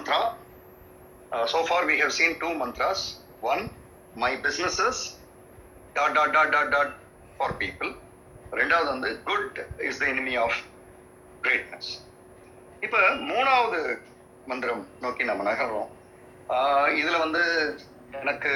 mantra. 0.00 0.34
Uh, 1.32 1.46
so 1.46 1.64
far, 1.64 1.86
we 1.86 1.98
have 1.98 2.12
seen 2.12 2.38
two 2.40 2.54
mantras. 2.54 3.20
One, 3.40 3.70
my 4.16 4.36
businesses, 4.36 5.16
dot, 5.94 6.14
dot, 6.14 6.32
dot, 6.32 6.50
dot, 6.50 6.70
dot, 6.70 6.90
for 7.38 7.52
people. 7.54 7.90
ரெண்டாவது 8.52 8.88
வந்து 8.92 9.10
good 9.26 9.58
is 9.88 9.98
the 10.00 10.04
enemy 10.12 10.32
of 10.44 10.56
greatness 11.44 11.90
இப்போ 12.84 13.00
மூணாவது 13.28 13.80
மந்திரம் 14.50 14.82
நோக்கி 15.04 15.28
நம்ம 15.28 15.44
நகர்றோம் 15.48 15.90
இதில் 16.48 16.98
இதுல 17.00 17.20
வந்து 17.24 17.42
எனக்கு 18.22 18.52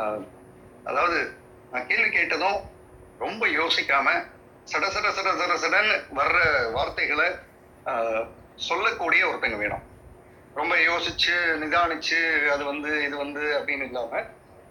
uh, 0.00 0.18
அதாவது 0.90 1.18
நான் 1.72 1.88
கேள்வி 1.90 2.08
கேட்டதும் 2.18 2.60
ரொம்ப 3.24 3.48
யோசிக்காம 3.58 4.14
சட 4.72 4.84
சட 4.94 5.08
சட 5.18 5.28
சட 5.40 5.52
சடன்னு 5.64 5.98
வர்ற 6.20 6.38
வார்த்தைகளை 6.78 7.28
uh, 7.92 8.22
சொல்லக்கூடிய 8.68 9.24
ஒருத்தங்க 9.30 9.58
வேணும் 9.64 9.84
ரொம்ப 10.58 10.74
யோசிச்சு 10.88 11.34
நிதானிச்சு 11.62 12.18
அது 12.54 12.62
வந்து 12.70 12.90
இது 13.06 13.16
வந்து 13.24 13.42
அப்படின்னு 13.58 13.86
இல்லாம 13.88 14.22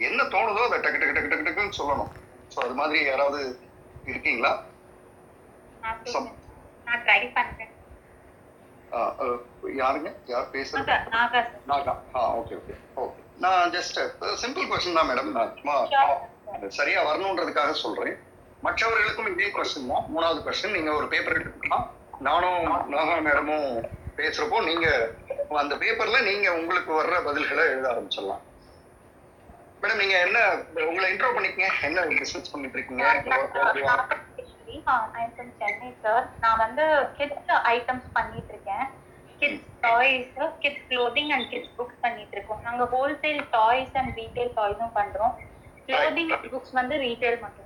என்ன 0.07 0.23
தோணுதோ 0.33 0.63
அதை 0.67 0.77
டக்கு 0.85 0.99
டக்கு 1.01 1.15
டக்கு 1.17 1.29
டக்கு 1.31 1.45
டக்குன்னு 1.47 1.77
சொல்லணும். 1.79 2.11
ஸோ 2.53 2.57
அது 2.65 2.75
மாதிரி 2.79 2.97
யாராவது 3.09 3.39
இருக்கீங்களா? 4.09 4.51
யாருங்க? 9.81 10.09
யார் 10.31 10.51
பேசுறது? 10.53 10.95
நாகா 11.69 11.93
ஆ 12.15 12.21
ஓகே 12.39 12.53
ஓகே. 12.59 12.75
ஓகே. 13.03 13.19
நான் 13.43 13.73
ஜஸ்ட் 13.75 13.99
சிம்பிள் 14.43 14.69
கொஸ்டின் 14.69 14.97
தான் 14.99 15.09
மேடம் 15.09 15.35
நான் 15.37 15.53
சும்மா 15.59 15.75
சரியா 16.79 16.99
வரணுன்றதுக்காக 17.09 17.71
சொல்றேன். 17.83 18.15
மற்றவர்களுக்கும் 18.65 19.31
இதே 19.33 19.49
கொஸ்டின் 19.57 19.91
தான். 19.93 20.05
மூணாவது 20.13 20.39
கொஸ்டின் 20.47 20.75
நீங்க 20.77 20.91
ஒரு 20.99 21.07
பேப்பர் 21.13 21.39
எடுத்துக்கலாம். 21.39 21.87
நானும் 22.27 22.63
நாகா 22.93 23.15
மேடமும் 23.27 23.69
பேசுறப்போ 24.19 24.57
நீங்க 24.69 24.87
அந்த 25.63 25.73
பேப்பர்ல 25.81 26.19
நீங்க 26.29 26.47
உங்களுக்கு 26.59 26.91
வர்ற 26.99 27.15
பதில்களை 27.27 27.63
எழுத 27.71 27.87
ஆரம்பிச்சிடலாம். 27.93 28.43
மேடம் 29.81 30.01
நீங்க 30.01 30.15
என்ன 30.25 30.37
உங்களை 30.89 31.07
இன்ட்ரோ 31.13 31.29
பண்ணிக்கங்க. 31.35 31.67
என்ன 31.87 32.05
பிசினஸ் 32.21 32.53
பண்ணிட்டு 32.53 32.77
இருக்கீங்க? 32.77 33.03
சென்னை 35.59 35.89
சார் 36.05 36.25
நான் 36.43 36.61
வந்து 36.63 36.85
கிட்ஸ் 37.17 37.51
ஐட்டம்ஸ் 37.73 38.07
பண்ணிட்டு 38.17 38.51
இருக்கேன். 38.53 38.85
Kids 39.41 39.69
toys 39.85 40.35
kids 40.63 40.87
clothing 40.91 41.31
and 41.35 41.47
kids 41.53 41.75
books 41.77 42.01
பண்ணிட்டு 42.05 42.35
இருக்கோம். 42.37 42.61
நாங்க 42.67 42.83
ஹோல்சேல் 42.95 43.41
டாய்ஸ் 43.57 43.95
அண்ட் 44.01 44.11
ரீட்டைல் 44.21 44.51
டாய்ஸும் 44.59 44.93
பண்றோம். 44.99 45.33
க்ளோதிங் 45.87 46.33
புக்ஸ் 46.53 46.75
வந்து 46.81 46.97
ரீட்டைல் 47.05 47.39
மட்டும்தான் 47.45 47.65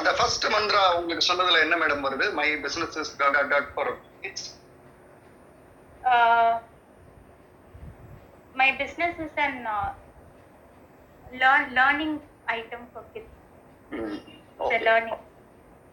அந்த 0.00 0.10
ஃபர்ஸ்ட் 0.18 0.46
மந்த்ரா 0.54 0.82
உங்களுக்கு 0.98 1.26
சொன்னதுல 1.30 1.58
என்ன 1.64 1.74
மேடம் 1.82 2.04
வருது? 2.06 2.26
My 2.38 2.48
business 2.66 3.16
dot 3.22 3.40
dot 3.52 3.68
for 3.74 3.92
kids 4.22 4.48
my 8.54 8.68
business 8.78 9.14
is 9.18 9.30
an 9.38 9.66
uh, 9.66 9.92
learn 11.32 11.74
learning 11.74 12.12
item 12.48 12.82
for 12.92 13.04
kids. 13.14 13.30
The 14.72 14.80
learning. 14.88 15.20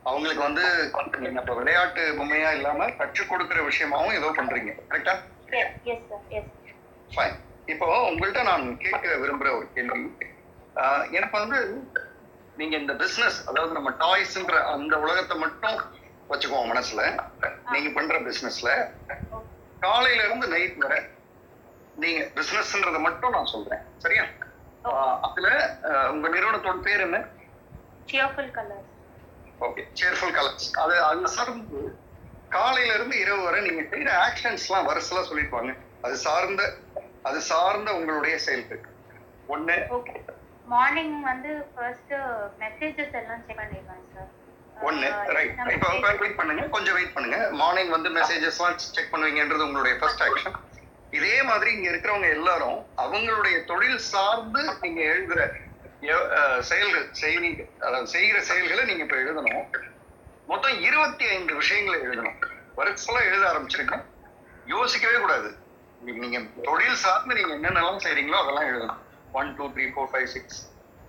அவங்களுக்கு 0.05 0.43
வந்து 0.45 0.63
நீங்க 1.23 1.39
இப்ப 1.41 1.55
விளையாட்டு 1.57 2.03
பொம்மையா 2.19 2.51
இல்லாம 2.57 2.87
கற்றுக் 2.99 3.29
கொடுக்கிற 3.31 3.59
விஷயமாவும் 3.67 4.17
ஏதோ 4.19 4.29
பண்றீங்க. 4.39 4.71
கரெக்டா 4.91 5.13
Yes, 5.55 5.71
yes, 5.89 5.99
sir. 6.09 6.19
Yes. 6.35 6.45
Fine 7.13 7.35
இப்போ 7.73 7.87
உங்கள்கிட்ட 8.09 8.43
நான் 8.49 8.63
கேட்க 8.83 9.15
விரும்புற 9.23 9.49
ஒரு 9.57 9.67
கேள்வி. 9.75 10.01
எனக்கு 11.17 11.35
வந்து 11.39 11.59
நீங்க 12.59 12.75
இந்த 12.83 12.93
பிசினஸ் 13.03 13.37
அதாவது 13.49 13.73
நம்ம 13.77 13.89
டாய்ஸ்ன்ற 14.03 14.57
அந்த 14.73 14.93
உலகத்தை 15.05 15.37
மட்டும் 15.45 15.77
வச்சுக்குவோம் 16.31 16.71
மனசுல. 16.73 17.01
நீங்க 17.73 17.89
பண்ற 17.97 18.17
பிசினஸ்ல 18.29 18.69
காலையில 19.81 20.25
இருந்து 20.27 20.47
நைட் 20.47 20.77
வரை 20.83 20.99
நீங்க 21.95 22.21
பிசினஸ்ன்றத 22.35 22.99
மட்டும் 23.07 23.35
நான் 23.35 23.51
சொல்றேன். 23.53 23.83
சரியா? 24.03 24.23
அதுல 25.27 25.47
உங்க 26.13 26.27
நிறுவனத்தோட 26.35 26.79
பேர் 26.87 27.05
என்ன? 27.07 27.19
Cheerful 28.11 28.47
colors. 28.57 28.87
Okay 29.65 29.81
cheerful 29.99 30.33
colours 30.37 30.67
அது 30.83 30.95
அது 31.09 31.27
சார்ந்து 31.35 31.81
காலையில 32.55 32.95
இருந்து 32.97 33.15
இரவு 33.23 33.43
வரை 33.47 33.59
நீங்க 33.67 33.83
செய்யற 33.91 34.09
ஆக்ஷன்ஸ்லாம் 34.27 34.87
வரிசலா 34.89 35.21
சொல்லிருப்பாங்க. 35.29 35.71
அது 36.05 36.15
சார்ந்த 36.25 36.61
அது 37.29 37.39
சார்ந்த 37.51 37.89
உங்களுடைய 37.97 38.35
செயல்கள். 38.45 38.81
ஒண்ணு. 39.55 39.77
மார்னிங் 40.73 41.15
வந்து 41.29 41.51
ஃபர்ஸ்ட் 41.75 42.13
மெசேஜஸ் 42.61 43.15
எல்லாம் 43.21 43.43
செக் 43.47 43.59
பண்ணிடுவேன் 43.59 44.05
சார் 44.13 44.31
ஒண்ணு 45.09 45.35
ரைட் 45.37 45.59
இப்போ 45.75 46.11
வெயிட் 46.21 46.37
பண்ணுங்க. 46.39 46.63
கொஞ்சம் 46.75 46.95
வெயிட் 46.97 47.13
பண்ணுங்க. 47.15 47.37
மார்னிங் 47.61 47.91
வந்து 47.95 48.09
மெசேஜஸ்லாம் 48.19 48.77
செக் 48.95 49.11
பண்ணுவீங்கன்றது 49.13 49.67
உங்களுடைய 49.67 49.95
ஃபர்ஸ்ட் 50.01 50.23
ஆக்ஷன் 50.27 50.57
இதே 51.17 51.37
மாதிரி 51.49 51.69
இங்க 51.75 51.87
இருக்கிறவங்க 51.91 52.27
எல்லாரும் 52.37 52.79
அவங்களுடைய 53.03 53.55
தொழில் 53.71 53.99
சார்ந்து 54.11 54.61
நீங்க 54.83 55.01
எழுதுற 55.13 55.41
செயல்கள் 56.69 57.07
செய்வீங்க 57.21 57.63
அதாவது 57.85 58.07
செய்கிற 58.13 58.37
செயல்களை 58.49 58.83
நீங்க 58.89 59.03
இப்ப 59.05 59.17
எழுதணும். 59.23 59.65
மொத்தம் 60.51 60.77
இருபத்தி 60.87 61.25
ஐந்து 61.33 61.53
விஷயங்களை 61.59 61.97
எழுதணும். 62.05 62.37
வருஷம் 62.79 63.27
எழுத 63.29 63.43
ஆரம்பிச்சிருங்க. 63.51 63.97
யோசிக்கவே 64.73 65.17
கூடாது. 65.23 65.49
நீங்க 66.21 66.39
தொழில் 66.69 67.01
சார்ந்து 67.03 67.37
நீங்க 67.39 67.53
என்னென்னலாம் 67.57 68.03
செய்றீங்களோ 68.05 68.39
அதெல்லாம் 68.43 68.69
எழுதணும். 68.71 69.01
One 69.39 69.51
two 69.57 69.65
three 69.75 69.85
four 69.93 70.09
five 70.13 70.29
six 70.35 70.59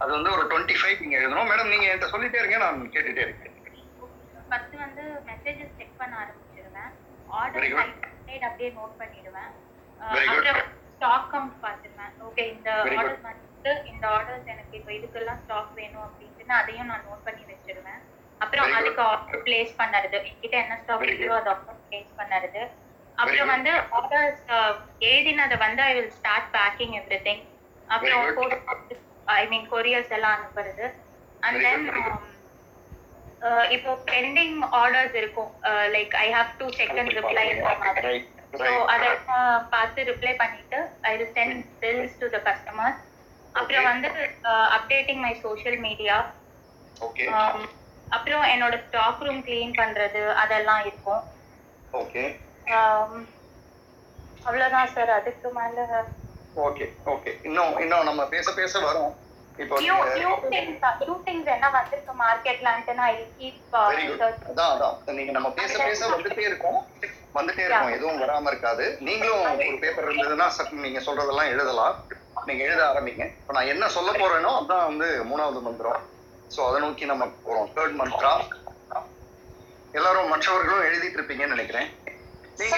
அது 0.03 0.11
வந்து 0.17 0.31
ஒரு 0.37 0.45
டுவெண்ட்டி 0.51 0.77
ஃபைவ் 0.81 1.01
நீங்க 1.05 1.17
எழுதணும். 1.23 1.49
மேடம் 1.53 1.73
நீங்க 1.73 1.87
என்கிட்ட 1.89 2.13
சொல்லிட்டே 2.15 2.41
இருங்க. 2.43 2.59
நான் 2.65 2.93
கேட்டுட்டே 2.97 3.25
இருக்கேன். 3.27 3.52
ஃபர்ஸ்ட் 4.53 4.75
வந்து 4.85 5.05
மெசேஜஸ் 5.29 5.77
செக் 5.81 5.99
பண்ண 6.01 6.15
good. 6.23 6.79
ஆர்டர் 7.37 7.67
அப்படியே 8.47 8.71
நோட் 8.79 8.97
பண்ணிடுவேன். 9.01 9.53
அப்புறம் 10.31 10.59
ஸ்டாக் 10.95 11.29
கவுண்ட் 11.33 11.55
பார்த்துப்பேன் 11.63 12.13
ஓகே 12.27 12.43
இந்த. 12.55 12.71
ஆர்டர் 12.81 13.23
வந்து 13.29 13.73
இந்த 13.91 14.05
ஆர்டர்ஸ் 14.17 14.51
எனக்கு 14.55 14.75
இப்போ 14.79 14.91
இதுக்கெல்லாம் 14.97 15.41
ஸ்டாக் 15.45 15.71
வேணும் 15.79 16.05
அப்படின்ட்டு 16.07 16.55
அதையும் 16.59 16.91
நான் 16.91 17.07
நோட் 17.09 17.25
பண்ணி 17.29 17.43
வச்சிடுவேன் 17.53 18.03
அப்புறம். 18.41 18.75
அதுக்கு 18.79 19.03
ஆர்டர் 19.13 19.45
பிளேஸ் 19.47 19.73
பண்ணறது 19.81 20.19
என்கிட்ட 20.29 20.57
என்ன 20.65 20.77
ஸ்டாக் 20.83 21.05
இருக்கோ. 21.07 21.33
அதை 21.41 21.53
ஆர்டர் 21.55 21.81
பிளேஸ் 21.87 22.13
பண்ணறது 22.21 22.63
அப்புறம். 23.19 23.53
வந்து 23.55 23.73
ஆர்டர்ஸ் 24.01 24.45
எழுதினதை 25.13 25.59
வந்து 25.67 25.83
I 25.89 25.95
will 25.99 26.13
start 26.19 26.51
packing 26.59 26.95
everything 27.29 27.43
அப்புறம். 27.95 28.93
ஐ 29.41 29.43
மீன் 29.55 29.67
கொரியர்ஸ் 29.75 30.15
எல்லாம் 30.19 30.37
அனுப்புறது 30.39 30.87
அண்ட் 31.47 31.61
தென் 31.69 31.89
இப்போ 33.75 33.93
பெண்டிங் 34.11 34.59
ஆர்டர்ஸ் 34.81 35.15
இருக்கும். 35.21 35.51
Like 35.95 36.13
I 36.25 36.27
have 36.37 36.51
to 36.61 36.67
check 36.79 36.99
and 37.03 37.15
reply 37.19 37.47
மாதிரி 37.85 38.13
ஸோ 38.61 38.65
right. 38.69 38.89
அதை 38.95 39.09
uh, 39.37 39.59
பார்த்து 39.75 40.01
ரிப்ளை 40.11 40.33
பண்ணிட்டு 40.43 40.79
I 41.11 41.13
will 41.17 41.33
send 41.39 41.61
bills 41.83 42.17
to 42.23 42.27
the 42.35 42.39
customers 42.49 43.01
அப்புறம். 43.55 43.89
வந்து 43.91 44.09
அப்டேட்டிங் 44.77 45.23
மை 45.27 45.33
சோஷியல் 45.47 45.79
மீடியா 45.87 46.17
அப்புறம் 48.17 48.45
என்னோட 48.55 48.75
ஸ்டாக் 48.87 49.23
ரூம் 49.27 49.43
க்ளீன் 49.47 49.75
பண்றது 49.81 50.23
அதெல்லாம் 50.43 50.83
இருக்கும். 50.89 51.23
ஓகே 52.01 52.25
அவ்வளவுதான் 54.47 54.93
சார் 54.95 55.13
அதுக்கு 55.19 55.49
மேல 55.59 55.87
ஓகே 56.67 56.87
ஓகே 57.13 57.31
இன்னும் 57.49 57.75
இன்னும் 57.83 58.09
நம்ம 58.09 58.23
பேச 58.35 58.47
பேச 58.61 58.81
வரும். 58.87 59.13
என்ன 61.47 61.69
வந்திருக்கு 61.71 62.13
மார்க்கெட்லான்ட்டு 62.21 62.95
நான் 62.95 63.19
கீப் 63.39 63.75
அதான் 63.77 64.71
அதான். 64.75 64.97
நீங்க 65.19 65.33
நம்ம 65.33 65.51
பேச 65.51 65.73
பேச 65.79 66.01
வந்துட்டே 66.09 66.41
இருக்கோம். 66.41 66.79
வந்துட்டே 67.35 67.63
இருக்கும். 67.65 67.93
எதுவும் 67.93 68.21
வராம 68.21 68.47
இருக்காது. 68.47 68.85
நீங்களும் 69.01 69.45
ஒரு 69.61 69.79
பேப்பர் 69.81 70.09
இருந்ததுன்னா 70.09 70.49
நீங்க 70.87 71.01
சொல்றதெல்லாம் 71.01 71.51
எழுதலாம். 71.51 71.97
நீங்க 72.47 72.63
எழுத 72.65 72.83
ஆரம்பிங்க. 72.87 73.25
இப்போ 73.41 73.53
நான் 73.53 73.67
என்ன 73.67 73.89
சொல்ல 73.89 74.11
போறேனோ 74.13 74.53
அதான் 74.61 74.87
வந்து 74.87 75.09
மூணாவது 75.25 75.61
மந்திரம். 75.61 76.01
ஸோ 76.57 76.61
அதை 76.69 76.81
நோக்கி 76.81 77.05
நம்ம 77.05 77.29
போறோம். 77.47 77.71
தேர்ட் 77.77 77.99
மந்த்ரா 78.01 78.33
எல்லாரும் 79.95 80.29
மற்றவர்களும் 80.29 80.87
எழுதிட்டு 80.89 81.19
இருப்பீங்கன்னு 81.19 81.55
நினைக்கிறேன். 81.57 81.89
நீங்க 82.59 82.77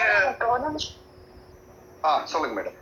ஆ 2.05 2.11
சொல்லுங்க 2.25 2.55
மேடம் 2.61 2.79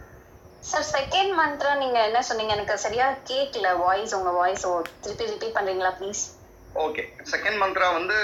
சார் 0.62 0.86
செகண்ட் 0.92 1.32
மந்த்ரா 1.38 1.72
நீங்க 1.80 1.98
என்ன 2.08 2.20
சொன்னீங்க? 2.22 2.52
எனக்கு 2.52 2.74
சரியா 2.78 3.06
கேட்கல 3.30 3.68
வாய்ஸ் 3.80 4.14
உங்க 4.14 4.30
வாய்ஸ் 4.32 4.64
திருப்பி 5.04 5.30
ரிப்பீட் 5.32 5.56
பண்றீங்களா 5.56 5.90
ப்ளீஸ் 5.98 6.22
ஓகே 6.74 7.02
செகண்ட் 7.32 7.58
மந்த்ரா 7.62 7.88
வந்து 7.96 8.18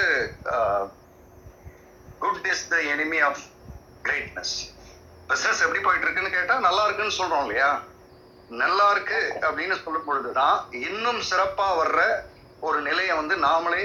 good 2.21 2.47
is 2.53 2.65
the 2.69 2.77
enemy 2.93 3.19
of 3.29 3.43
greatness 4.05 4.55
business 5.29 5.63
எப்படி 5.65 5.81
போயிட்டு 5.83 6.07
இருக்குன்னு 6.07 6.37
கேட்டா 6.37 6.55
நல்லா 6.67 6.83
இருக்குன்னு 6.85 7.19
சொல்றோம் 7.19 7.45
இல்லையா? 7.47 7.71
நல்லா 8.51 8.85
இருக்கு 8.93 9.19
அப்படின்னு 9.47 9.77
சொல்லும் 9.83 10.07
பொழுதுதான் 10.07 10.57
இன்னும் 10.83 11.21
சிறப்பா 11.31 11.67
வர்ற 11.81 11.99
ஒரு 12.63 12.79
நிலையை 12.83 13.15
வந்து 13.17 13.35
நாமளே 13.45 13.83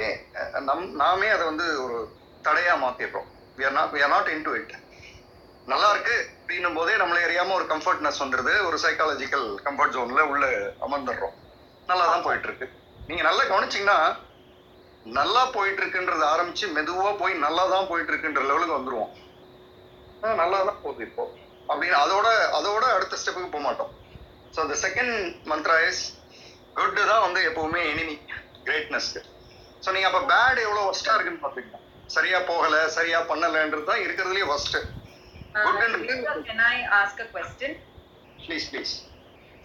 நம் 0.67 0.85
நாமே 0.95 1.27
அதை 1.29 1.43
வந்து 1.45 1.65
ஒரு 1.83 1.97
தடையா 2.45 2.73
மாத்திடுறோம். 2.83 3.27
We 3.57 3.65
are 3.65 3.75
not 3.77 3.91
we 3.95 4.01
are 4.03 4.13
not 4.15 4.31
into 4.47 4.53
it 4.59 4.73
நல்லா 5.71 5.89
இருக்கு 5.93 6.15
அப்படின்னும் 6.39 6.77
போதே 6.77 6.93
நம்மளே 7.01 7.25
அறியாம 7.27 7.53
ஒரு 7.59 7.65
கம்ஃபர்ட்னஸ் 7.71 8.21
வந்துடுது 8.23 8.53
ஒரு 8.67 8.77
சைக்காலஜிக்கல் 8.83 9.45
கம்ஃபர்ட் 9.65 9.95
ஜோன்ல 9.95 10.23
உள்ள 10.31 10.45
அமர்ந்துடுறோம். 10.85 11.35
நல்லா 11.89 12.05
தான் 12.11 12.25
போயிட்டு 12.25 12.47
இருக்கு. 12.49 12.67
நீங்க 13.09 13.21
நல்லா 13.27 13.43
கவனிச்சீங்கன்னா 13.51 13.97
நல்லா 15.17 15.41
போயிட்டு 15.55 15.81
இருக்குன்றது 15.83 16.25
ஆரம்பிச்சு 16.33 16.65
மெதுவா 16.77 17.09
போய் 17.21 17.33
நல்லா 17.45 17.63
தான் 17.73 17.89
போயிட்டு 17.91 18.11
இருக்குன்ற 18.11 18.41
லெவலுக்கு 18.49 18.77
வந்துருவோம். 18.77 19.11
நல்லா 20.41 20.59
தான் 20.69 20.81
போகுது 20.83 21.03
இப்போ. 21.09 21.23
அப்படின்னு 21.69 21.97
அதோட 22.03 22.27
அதோட 22.57 22.83
அடுத்த 22.97 23.19
ஸ்டெப்புக்கு 23.21 23.53
போக 23.55 23.63
மாட்டோம். 23.67 23.91
So 24.55 24.61
the 24.71 24.77
second 24.85 25.15
mantra 25.51 25.77
is 25.89 26.01
good 26.79 26.99
தான் 27.11 27.23
வந்து 27.25 27.39
எப்பவுமே 27.49 27.81
எனிமி 27.91 28.15
கிரேட்னஸ்க்கு 28.67 29.21
ஸோ 29.83 29.91
நீங்க 29.95 30.09
அப்ப 30.09 30.19
பேட் 30.31 30.59
எவ்வளவு 30.65 30.89
ஒஸ்டா 30.91 31.13
இருக்குன்னு 31.15 31.43
பாத்துக்கோங்க 31.45 31.79
சரியா 32.15 32.39
போகல 32.51 32.75
சரியா 32.97 33.19
பண்ணலன்றது 33.31 33.89
தான் 33.89 34.03
இருக்கிறதுலயே 34.05 34.45
first 34.49 34.77
can 35.53 36.59
I 36.65 36.77
ask 36.93 37.19
a 37.19 37.29
question? 37.29 37.71
Please 38.45 38.67
please 38.71 38.93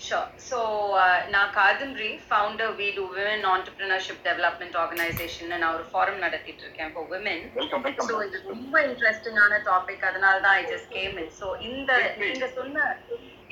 Sure. 0.00 0.26
So, 0.48 0.58
uh, 0.96 1.16
நான் 1.34 1.48
Kadambari 1.56 2.10
founder 2.26 2.74
we 2.80 2.88
do 2.98 3.04
women 3.14 3.40
entrepreneurship 3.52 4.18
development 4.28 4.74
organization 4.82 5.44
நான் 5.52 5.74
ஒரு 5.76 5.86
ஃபாரம் 5.90 6.20
நடத்திட்டு 6.24 6.62
இருக்கேன் 6.66 6.92
for 6.96 7.04
women. 7.14 7.38
Welcome 7.56 7.82
welcome 7.86 8.08
so 8.10 8.18
இது 8.28 8.40
ரொம்ப 8.52 8.74
இன்ட்ரெஸ்டிங்கான 8.88 9.58
டாபிக் 9.70 10.04
அதனால 10.10 10.36
தான் 10.46 10.56
I 10.60 10.64
just 10.72 10.90
came 10.98 11.16
in 11.22 11.32
so 11.40 11.48
இந்த 11.68 11.90
நீங்க 12.22 12.48
சொன்ன 12.58 12.86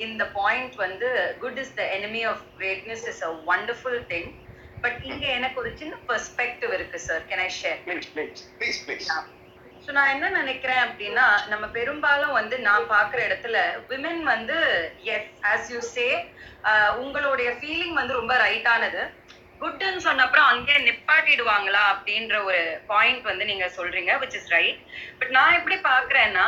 இந்த 0.07 0.25
பாயிண்ட் 0.39 0.77
வந்து 0.85 1.09
good 1.43 1.59
is 1.63 1.73
the 1.79 1.85
enemy 1.99 2.23
of 2.31 2.43
greatness 2.61 3.03
is 3.13 3.23
a 3.29 3.33
wonderful 3.51 4.01
thing 4.13 4.29
but 4.83 4.99
இங்க 5.11 5.25
எனக்கு 5.37 5.59
ஒரு 5.63 5.71
சின்ன 5.81 5.95
பெர்ஸ்பெக்டிவ் 6.11 6.73
இருக்கு 6.79 7.01
sir 7.09 7.25
can 7.31 7.43
I 7.47 7.51
share 7.61 7.79
please 7.87 8.09
please 8.15 8.43
please 8.59 8.81
please 8.85 9.09
so 9.87 9.93
நான் 9.93 10.13
என்ன 10.13 10.29
நினைக்கிறேன் 10.31 10.81
அப்படின்னா 10.85 11.25
நம்ம 11.49 11.65
பெரும்பாலும் 11.75 12.33
வந்து 12.33 12.55
நான் 12.59 12.85
பார்க்குற 12.89 13.19
இடத்துல 13.27 13.57
விமென் 13.89 14.23
வந்து 14.23 14.57
எஸ் 15.13 15.29
ஆஸ் 15.51 15.69
யூ 15.73 15.79
சே 15.91 16.07
உங்களுடைய 16.97 17.49
ஃபீலிங் 17.59 17.93
வந்து 17.93 18.17
ரொம்ப 18.17 18.33
ரைட்டானது 18.37 19.03
குட்னு 19.61 20.01
சொன்ன 20.07 20.25
அப்புறம் 20.25 20.49
அங்கேயே 20.49 20.79
நிப்பாட்டிடுவாங்களா 20.87 21.83
அப்படின்ற 21.93 22.35
ஒரு 22.43 22.61
பாயிண்ட் 22.87 23.23
வந்து 23.23 23.45
நீங்க 23.45 23.69
சொல்றீங்க 23.77 24.17
விச் 24.19 24.35
இஸ் 24.35 24.51
ரைட் 24.55 24.81
பட் 25.19 25.33
நான் 25.37 25.57
எப்படி 25.59 25.77
பாக்குறேன்னா 25.87 26.47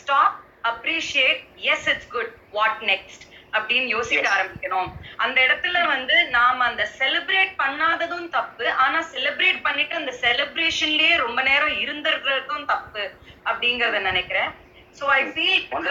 stop 0.00 0.36
appreciate 0.64 1.44
yes 1.72 1.88
it's 1.88 2.10
good 2.16 2.34
what 2.50 2.82
next 2.90 3.24
அப்படின்னு 3.54 3.88
யோசிக்க. 3.88 4.26
ஆரம்பிக்கணும் 4.30 4.88
அந்த 5.24 5.36
இடத்துல 5.46 5.78
வந்து 5.86 6.16
நாம 6.30 6.64
அந்த 6.64 6.84
செலிப்ரேட் 6.98 7.52
பண்ணாததும் 7.60 8.28
தப்பு 8.30 8.66
ஆனா 8.84 9.00
செலிப்ரேட் 9.12 9.60
பண்ணிட்டு 9.62 9.94
அந்த 9.94 10.14
செலிப்ரேஷன்லயே 10.22 11.14
ரொம்ப 11.24 11.42
நேரம் 11.42 11.76
இருந்திருக்கிறதும் 11.84 12.66
தப்பு 12.66 13.04
அப்படிங்கறத 13.46 14.00
நினைக்கிறேன் 14.10 14.50
so 14.98 15.06
I 15.12 15.22
feel. 15.30 15.62
Good 15.70 15.88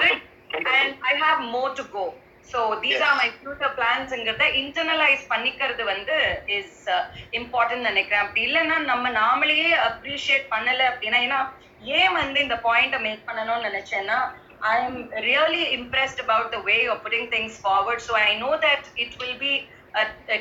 and 0.75 0.93
I 1.09 1.15
have 1.23 1.39
more 1.55 1.73
to 1.79 1.85
go 1.95 2.05
so 2.49 2.59
these. 2.81 3.01
Are 3.07 3.17
my 3.19 3.27
future 3.35 3.73
பிளான்ஸ்ங்கிறத 3.77 4.45
internalise 4.61 5.23
பண்ணிக்கிறது 5.29 5.83
வந்து 5.85 6.15
இஸ் 6.57 6.79
இம்பார்ட்டன்ட் 7.39 7.89
நினைக்கிறேன் 7.89 8.23
அப்படி 8.23 8.41
இல்லைன்னா 8.47 8.77
நம்ம 8.91 9.11
நாமளையே 9.17 9.69
அப்ரிஷியேட் 9.87 10.47
பண்ணல 10.53 10.81
அப்படின்னா 10.91 11.19
ஏன்னா 11.27 11.39
ஏன் 11.97 12.13
வந்து 12.13 12.37
இந்த 12.39 12.55
பாயிண்ட்டை 12.65 12.99
மேக் 13.05 13.27
பண்ணணும்னு 13.29 13.67
நினைச்சேன்னா 13.69 14.17
I 14.63 14.75
am 14.81 14.97
really 15.25 15.63
impressed 15.77 16.21
about 16.23 16.53
the 16.53 16.59
way 16.67 16.77
of 16.87 17.01
putting 17.05 17.27
things 17.33 17.57
forward 17.63 18.03
so 18.05 18.13
I 18.21 18.31
know 18.43 18.51
that 18.63 18.87
it 19.03 19.15
will 19.21 19.37
be 19.41 19.53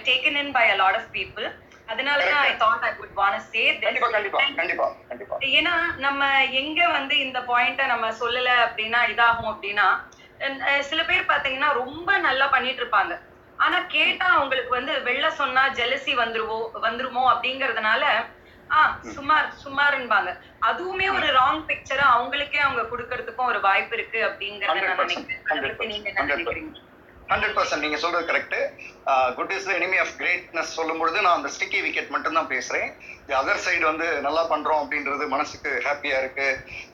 taken 0.06 0.38
in 0.42 0.52
by 0.52 0.64
a 0.68 0.76
lot 0.82 0.98
of 1.00 1.10
people 1.16 1.46
அதனால 1.88 2.18
தான் 2.28 2.44
I 2.44 2.52
thought 2.60 2.84
I 2.84 2.92
could 2.94 3.16
want 3.16 3.42
say 3.48 3.62
கண்டிப்பா 3.80 4.08
கண்டிப்பா 4.12 4.40
கண்டிப்பா 4.60 4.86
கண்டிப்பா. 5.10 5.36
ஏன்னா 5.52 5.74
நம்ம 6.04 6.20
எங்க 6.60 6.80
வந்து 6.96 7.14
இந்த 7.24 7.38
பாயிண்ட 7.50 7.82
நம்ம 7.92 8.06
சொல்லல 8.20 8.50
அப்படின்னா 8.66 9.00
இதாகும் 9.12 9.52
அப்படின்னா 9.52 9.88
சில 10.88 11.00
பேர் 11.04 11.30
பாத்தீங்கன்னா 11.30 11.70
ரொம்ப 11.82 12.10
நல்லா 12.26 12.46
பண்ணிட்டு 12.54 12.82
இருப்பாங்க. 12.82 13.12
ஆனா 13.58 13.78
கேட்டா 13.94 14.26
அவங்களுக்கு 14.36 14.72
வந்து 14.76 14.92
வெள்ள 15.08 15.26
சொன்னா 15.40 15.62
ஜெலசி 15.78 16.12
வந்துருவோ 16.20 16.56
வந்துருமோ 16.86 17.22
அப்படிங்கறதுனால 17.32 18.04
ஆ 18.70 18.82
சுமார் 19.16 19.48
சுமார்ன்பாங்க. 19.64 20.30
அதுவுமே 20.68 21.08
ஒரு 21.16 21.28
ராங் 21.38 21.66
பிக்சரா 21.70 22.06
அவங்களுக்கே 22.14 22.60
அவங்க 22.66 22.84
கொடுக்கறதுக்கும் 22.92 23.50
ஒரு 23.52 23.60
வாய்ப்பு 23.68 23.96
இருக்கு 23.98 24.20
அப்படிங்கறத 24.28 24.80
நான் 24.80 24.96
100%, 24.96 25.26
நினைக்கிறேன். 25.26 25.44
அதை 25.50 25.60
பத்தி 25.68 25.92
நீங்க 25.92 26.08
என்ன 26.12 26.22
100%. 26.22 26.40
நினைக்கிறீங்க? 26.40 26.88
ஹண்ட்ரட் 27.30 27.54
பர்சன்ட் 27.56 27.84
நீங்க 27.84 27.98
சொல்றது 28.02 28.24
correct 28.30 28.56
good 29.36 29.52
is 29.56 29.68
enemy 29.76 29.98
of 30.02 30.14
greatness 30.20 30.72
சொல்லும் 30.78 30.98
பொழுது 31.00 31.18
நான் 31.24 31.38
அந்த 31.38 31.50
ஸ்டிக்கி 31.54 31.78
விக்கெட் 31.84 32.10
மட்டும் 32.14 32.36
தான் 32.38 32.50
பேசுறேன். 32.54 32.88
தி 33.26 33.34
அதர் 33.40 33.62
சைடு 33.66 33.84
வந்து 33.90 34.06
நல்லா 34.26 34.42
பண்றோம் 34.50 34.80
அப்படின்றது 34.82 35.26
மனசுக்கு 35.34 35.70
ஹாப்பியா 35.86 36.16
இருக்கு. 36.22 36.48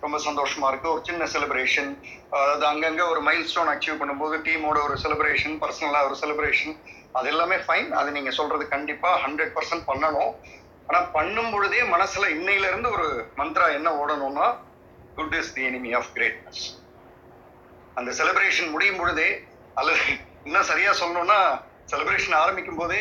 ரொம்ப 0.04 0.18
சந்தோஷமா 0.26 0.68
இருக்கு. 0.72 0.88
ஒரு 0.94 1.02
சின்ன 1.08 1.28
செலிப்ரேஷன் 1.34 1.90
அதாவது 2.34 2.64
அங்கங்க 2.72 3.02
ஒரு 3.12 3.22
மைல் 3.28 3.48
ஸ்டோன் 3.52 3.72
அச்சீவ் 3.74 4.00
பண்ணும்போது 4.02 4.38
டீமோட 4.46 4.78
ஒரு 4.88 4.96
செலிப்ரேஷன் 5.04 5.56
பர்சனலா 5.64 6.02
ஒரு 6.10 6.18
செலிப்ரேஷன் 6.22 6.76
அது 7.18 7.28
எல்லாமே 7.34 7.56
ஃபைன் 7.66 7.90
அது 7.98 8.08
நீங்க 8.16 8.30
சொல்றது 8.38 8.64
கண்டிப்பா 8.74 9.10
ஹண்ட்ரட் 9.24 9.54
பர்சன்ட் 9.56 9.86
பண்ணணும். 9.90 10.32
ஆனா 10.88 11.00
பண்ணும் 11.16 11.50
பொழுதே 11.54 11.80
மனசுல 11.94 12.28
இன்னையில 12.36 12.68
இருந்து 12.70 12.90
ஒரு 12.96 13.06
மந்த்ரா 13.40 13.66
என்ன 13.78 13.88
ஓடணும்னா 14.00 14.46
good 15.18 15.36
is 15.40 15.52
the 15.56 15.62
enemy 15.68 15.90
of 15.98 16.10
greatness 16.16 16.62
அந்த 17.98 18.10
செலிப்ரேஷன் 18.18 18.70
முடியும் 18.74 19.00
பொழுதே 19.00 19.28
அல்லது 19.80 20.02
இன்னும் 20.48 20.68
சரியா 20.72 20.90
சொல்லணும்னா 21.00 21.38
செலிப்ரேஷன் 21.92 22.36
ஆரம்பிக்கும் 22.42 22.80
போதே 22.82 23.00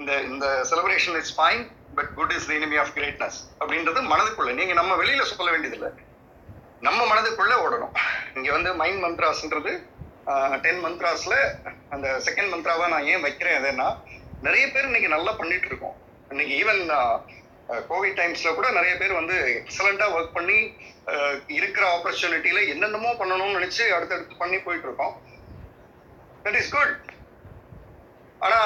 இந்த 0.00 0.12
இந்த 0.30 0.46
celebration 0.70 1.18
is 1.20 1.32
fine 1.36 1.62
but 1.98 2.10
good 2.18 2.34
is 2.36 2.48
the 2.48 2.56
enemy 2.58 2.76
of 2.82 2.92
greatness 2.96 3.38
அப்படின்றது 3.60 4.00
மனதுக்குள்ள. 4.12 4.50
நீங்க 4.60 4.74
நம்ம 4.80 4.92
வெளியில 5.02 5.22
சொல்ல 5.30 5.50
வேண்டியதில்லை. 5.54 5.90
நம்ம 6.86 7.00
மனதுக்குள்ள 7.12 7.54
ஓடணும். 7.64 7.94
இங்க 8.38 8.48
வந்து 8.56 8.72
மைண்ட் 8.80 9.02
மந்த்ராஸ்ன்றது 9.04 9.72
டென் 10.64 10.82
மந்த்ராஸ்ல 10.84 11.34
அந்த 11.94 12.06
செகண்ட் 12.26 12.52
மந்த்ராவா 12.54 12.86
நான் 12.94 13.08
ஏன் 13.12 13.24
வைக்கிறேன் 13.26 13.58
அதுன்னா 13.60 13.88
நிறைய 14.46 14.64
பேர் 14.74 14.88
இன்னைக்கு 14.90 15.14
நல்லா 15.16 15.32
பண்ணிட்டு 15.40 15.68
இருக்கோம். 15.70 15.96
இன்னைக்கு 16.32 16.54
ஈவன் 16.60 16.80
கோவிட் 17.90 18.18
டைம்ஸ்ல 18.20 18.50
கூட 18.58 18.68
நிறைய 18.76 18.92
பேர் 19.00 19.18
வந்து 19.18 19.36
எக்ஸலண்டா 19.60 20.06
ஒர்க் 20.16 20.36
பண்ணி 20.38 20.58
இருக்கிற 21.58 21.84
ஆப்பர்ச்சுனிட்டியில 21.94 22.60
என்னென்னமோ 22.72 23.10
பண்ணணும்னு 23.20 23.56
நினைச்சு 23.58 23.84
அடுத்தடுத்து 23.96 24.40
பண்ணி 24.42 24.58
போயிட்டு 24.66 24.88
இருக்கோம். 24.88 25.14
தட் 26.44 26.58
இஸ் 26.60 26.72
குட் 26.76 26.96
ஆனா 28.46 28.60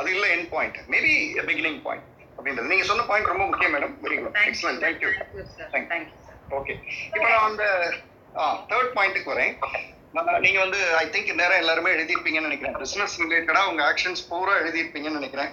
அது 0.00 0.08
இல்ல 0.14 0.24
என் 0.36 0.48
பாயிண்ட் 0.54 0.78
மேபி 0.94 1.14
பிகினிங் 1.50 1.78
பாயிண்ட் 1.86 2.06
அப்படின்றது. 2.36 2.70
நீங்க 2.72 2.86
சொன்ன 2.90 3.06
பாயிண்ட் 3.10 3.32
ரொம்ப 3.32 3.44
முக்கியம் 3.50 3.74
madam 3.76 3.94
very 4.06 4.18
good 4.22 4.40
excellent 4.50 4.82
thank you 4.86 5.12
thank you 5.92 6.16
okay 6.58 6.74
இப்போ 7.14 7.26
நான் 7.32 7.48
அந்த 7.50 7.64
தேர்ட் 8.70 8.92
பாயிண்ட்டுக்கு 8.98 9.32
வரேன். 9.34 9.54
நீங்க 10.44 10.58
வந்து 10.64 10.78
ஐ 11.02 11.06
திங்க் 11.14 11.32
நேரம் 11.40 11.62
எல்லாருமே 11.62 11.90
எழுதியிருப்பீங்கன்னு 11.96 12.48
நினைக்கிறேன். 12.50 12.78
பிசினஸ் 12.84 13.16
ரிலேட்டடா 13.22 13.62
உங்க 13.70 13.82
ஆக்ஷன்ஸ் 13.90 14.22
பூரா 14.30 14.54
எழுதியிருப்பீங்கன்னு 14.62 15.20
நினைக்கிறேன். 15.20 15.52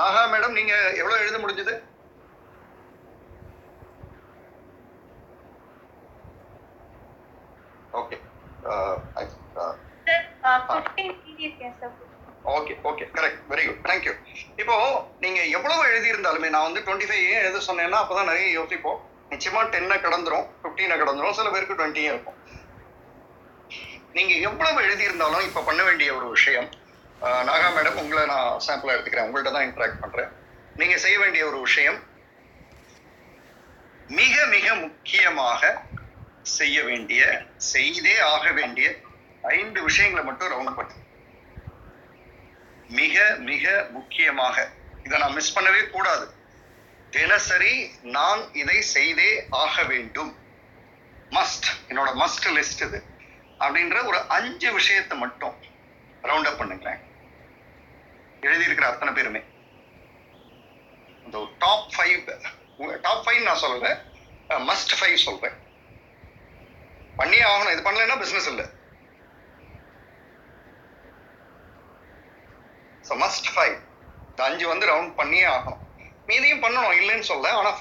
நாகா 0.00 0.20
மேடம் 0.32 0.56
நீங்க 0.58 0.74
எவ்வளவு 1.00 1.22
எழுத 1.22 1.38
முடிஞ்சது? 1.38 1.74
Okay 8.00 8.16
okay 12.56 12.74
okay 12.88 13.04
correct 13.16 13.42
very 13.50 13.64
good 13.66 13.82
thank you 13.88 14.12
இப்போ 14.60 14.76
நீங்க 15.24 15.40
எவ்வளவு 15.56 15.82
எழுதியிருந்தாலுமே 15.90 16.48
நான் 16.54 16.66
வந்து 16.68 16.80
டுவெண்ட்டி 16.86 17.08
ஃபைவ் 17.08 17.24
ஏன் 17.32 17.42
எழுத 17.44 17.60
சொன்னேன்னா 17.66 17.98
அப்பதான் 18.02 18.30
நிறைய 18.30 18.48
யோசிப்போம். 18.58 19.00
நிச்சயமா 19.32 19.60
டென்னை 19.74 19.96
கடந்துரும் 20.06 20.46
ஃபிஃப்டீனை 20.60 20.96
கடந்துரும். 21.02 21.36
சில 21.38 21.50
பேருக்கு 21.50 21.78
டுவெண்ட்டியும் 21.78 22.12
இருக்கும். 22.14 22.38
நீங்க 24.16 24.32
எவ்வளவு 24.48 24.80
எழுதியிருந்தாலும் 24.86 25.46
இப்ப 25.48 25.62
பண்ண 25.68 25.82
வேண்டிய 25.88 26.08
ஒரு 26.16 26.26
விஷயம் 26.36 26.68
நாகா 27.22 27.66
மேடம் 27.74 27.98
உங்களை 28.00 28.22
நான் 28.26 28.60
சாம்பிள் 28.66 28.92
எடுத்துக்கிறேன். 28.92 29.26
உங்கள்கிட்ட 29.26 29.52
தான் 29.56 29.66
இன்ட்ராக்ட் 29.68 30.00
பண்றேன். 30.00 30.30
நீங்க 30.76 30.96
செய்ய 30.96 31.18
வேண்டிய 31.18 31.46
ஒரு 31.46 31.60
விஷயம் 31.60 31.98
மிக 34.08 34.46
மிக 34.46 34.74
முக்கியமாக 34.74 35.82
செய்ய 36.42 36.82
வேண்டிய 36.82 37.46
செய்தே 37.56 38.14
ஆக 38.20 38.50
வேண்டிய 38.50 38.86
ஐந்து 39.42 39.82
விஷயங்களை 39.82 40.24
மட்டும் 40.24 40.52
ரவுண்ட் 40.52 40.76
பண்ணு. 40.78 40.94
மிக 42.88 43.36
மிக 43.50 43.86
முக்கியமாக. 43.90 44.56
இதை 45.04 45.18
நான் 45.18 45.32
மிஸ் 45.32 45.58
பண்ணவே 45.58 45.90
கூடாது. 45.90 46.26
தினசரி 47.10 47.90
நான் 48.02 48.42
இதை 48.52 48.80
செய்தே 48.96 49.30
ஆக 49.50 49.82
வேண்டும். 49.82 50.32
மஸ்ட் 51.30 51.68
என்னோட 51.88 52.10
மஸ்ட் 52.24 52.50
லிஸ்ட் 52.58 52.84
இது. 52.88 53.00
அப்படின்ற 53.60 54.06
ஒரு 54.06 54.20
அஞ்சு 54.38 54.72
விஷயத்தை 54.72 55.18
மட்டும் 55.18 55.56
ரவுண்ட் 56.22 56.50
அப் 56.50 56.60
பண்ணுங்களேன். 56.60 57.00
எழுதியிருக்கிற 58.48 58.86
அத்தனை 58.90 59.12
பேருமே. 59.16 59.40
இந்த 61.26 61.38
டாப் 61.64 61.90
ஃபைவ் 61.94 62.16
டாப் 63.06 63.22
ஃபைவ் 63.24 63.40
நான் 63.48 63.62
சொல்லல 63.64 63.90
மஸ்ட் 64.70 64.94
ஃபைவ் 64.98 65.16
சொல்றேன். 65.26 65.56
பண்ணியே 67.20 67.44
ஆகணும். 67.50 67.74
இது 67.74 67.86
பண்ணலன்னா 67.86 68.16
பிசினஸ் 68.22 68.50
இல்லை. 68.52 68.66
ஸோ 73.06 73.14
மஸ்ட் 73.24 73.48
ஃபைவ் 73.54 73.76
இந்த 74.28 74.42
அஞ்சு 74.48 74.66
வந்து 74.72 74.90
ரவுண்ட் 74.92 75.16
பண்ணியே 75.22 75.46
ஆகணும். 75.54 75.80
மீதியும் 76.28 76.62
பண்ணணும். 76.66 76.98
இல்லைன்னு 77.00 77.30
சொல்ல 77.32 77.56
ஆனா 77.60 77.72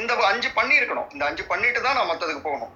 இந்த 0.00 0.14
அஞ்சு 0.30 0.48
பண்ணியிருக்கணும். 0.60 1.10
இந்த 1.14 1.24
அஞ்சு 1.30 1.44
பண்ணிட்டு 1.52 1.80
தான் 1.86 1.96
நான் 1.98 2.10
மற்றதுக்கு 2.12 2.48
போகணும் 2.48 2.74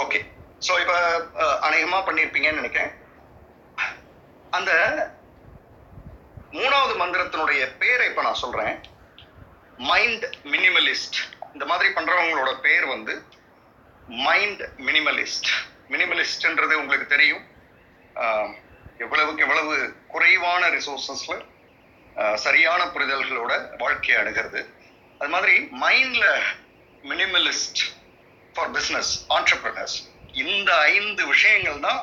ஓகே 0.00 0.18
ஸோ 0.66 0.72
இப்போ 0.82 0.96
அநேகமா 1.80 1.98
பண்ணியிருப்பீங்கன்னு 2.06 2.60
நினைக்கிறேன். 2.60 2.92
அந்த 4.56 4.70
மூணாவது 6.58 6.94
மந்திரத்தினுடைய 7.02 7.62
பேரை 7.82 8.04
இப்ப 8.10 8.22
நான் 8.26 8.42
சொல்றேன். 8.44 8.74
மைண்ட் 9.90 10.24
மினிமலிஸ்ட் 10.54 11.18
இந்த 11.54 11.64
மாதிரி 11.70 11.88
பண்றவங்களோட 11.98 12.50
பேர் 12.66 12.86
வந்து 12.94 13.14
மைண்ட் 14.26 14.62
மினிமலிஸ்ட் 14.88 15.50
மினிமலிஸ்ட்ன்றது 15.92 16.74
உங்களுக்கு 16.82 17.06
தெரியும். 17.14 17.44
எவ்வளவுக்கு 19.04 19.44
எவ்வளவு 19.46 19.74
குறைவான 20.12 20.62
ரிசோர்சஸ்ல 20.76 21.36
சரியான 22.44 22.82
புரிதல்களோட 22.94 23.52
வாழ்க்கையை 23.82 24.16
அணுகிறது. 24.22 24.60
அது 25.18 25.30
மாதிரி 25.34 25.54
மைண்ட்ல 25.84 26.26
மினிமலிஸ்ட் 27.10 27.82
ஃபார் 28.54 28.70
பிஸ்னஸ் 28.76 29.12
ஆண்டர்பிரினர்ஸ் 29.36 29.98
இந்த 30.44 30.70
ஐந்து 30.94 31.22
விஷயங்கள் 31.32 31.84
தான் 31.86 32.00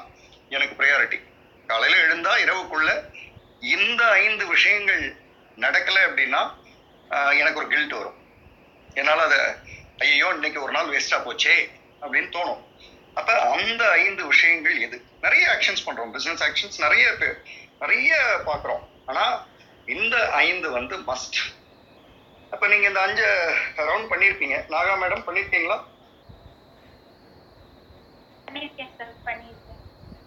எனக்கு 0.56 0.76
ப்ரையாரிட்டி 0.80 1.20
காலையில் 1.70 2.04
எழுந்தா 2.06 2.34
இரவுக்குள்ள 2.44 2.90
இந்த 3.76 4.02
ஐந்து 4.26 4.44
விஷயங்கள் 4.54 5.04
நடக்கலை 5.64 6.02
அப்படின்னா 6.08 6.42
எனக்கு 7.42 7.60
ஒரு 7.62 7.70
கில்ட் 7.74 7.98
வரும். 7.98 8.18
என்னால் 9.00 9.26
அதை 9.26 9.40
ஐயோ 10.06 10.30
இன்னைக்கு 10.38 10.60
ஒரு 10.66 10.74
நாள் 10.78 10.92
வேஸ்டாக 10.94 11.22
போச்சே 11.28 11.56
அப்படின்னு 12.02 12.30
தோணும். 12.38 12.62
அப்போ 13.20 13.34
அந்த 13.56 13.84
ஐந்து 14.04 14.24
விஷயங்கள் 14.32 14.76
எது? 14.86 14.98
நிறைய 15.26 15.46
ஆக்ஷன்ஸ் 15.54 15.86
பண்ணுறோம் 15.86 16.12
பிஸ்னஸ் 16.16 16.44
ஆக்ஷன்ஸ் 16.48 16.80
நிறைய 16.86 17.06
பேர் 17.22 17.38
நிறைய 17.84 18.12
பார்க்குறோம். 18.50 18.84
ஆனால் 19.10 19.36
இந்த 19.96 20.16
ஐந்து 20.46 20.68
வந்து 20.78 20.96
மஸ்ட் 21.10 21.40
அப்போ 22.54 22.66
நீங்கள் 22.72 22.90
இந்த 22.92 23.02
அஞ்சு 23.08 23.28
ரவுண்ட் 23.90 24.10
பண்ணியிருப்பீங்க 24.12 24.58
நாகா 24.74 24.94
மேடம் 25.04 25.26
பண்ணியிருக்கீங்களா 25.28 25.78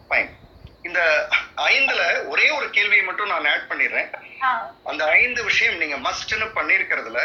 ஃபைன் 0.09 0.31
இந்த 0.85 1.01
ஐந்துல 1.67 2.03
ஒரே 2.25 2.47
ஒரு 2.51 2.67
கேள்வியை 2.71 3.05
மட்டும் 3.05 3.31
நான் 3.33 3.49
ஆட் 3.51 3.67
பண்ணிடுறேன். 3.71 4.09
அந்த 4.91 5.03
ஐந்து 5.17 5.41
விஷயம் 5.45 5.79
நீங்க 5.79 5.97
மஸ்ட்னு 6.07 6.47
பண்ணியிருக்கிறதுல 6.57 7.23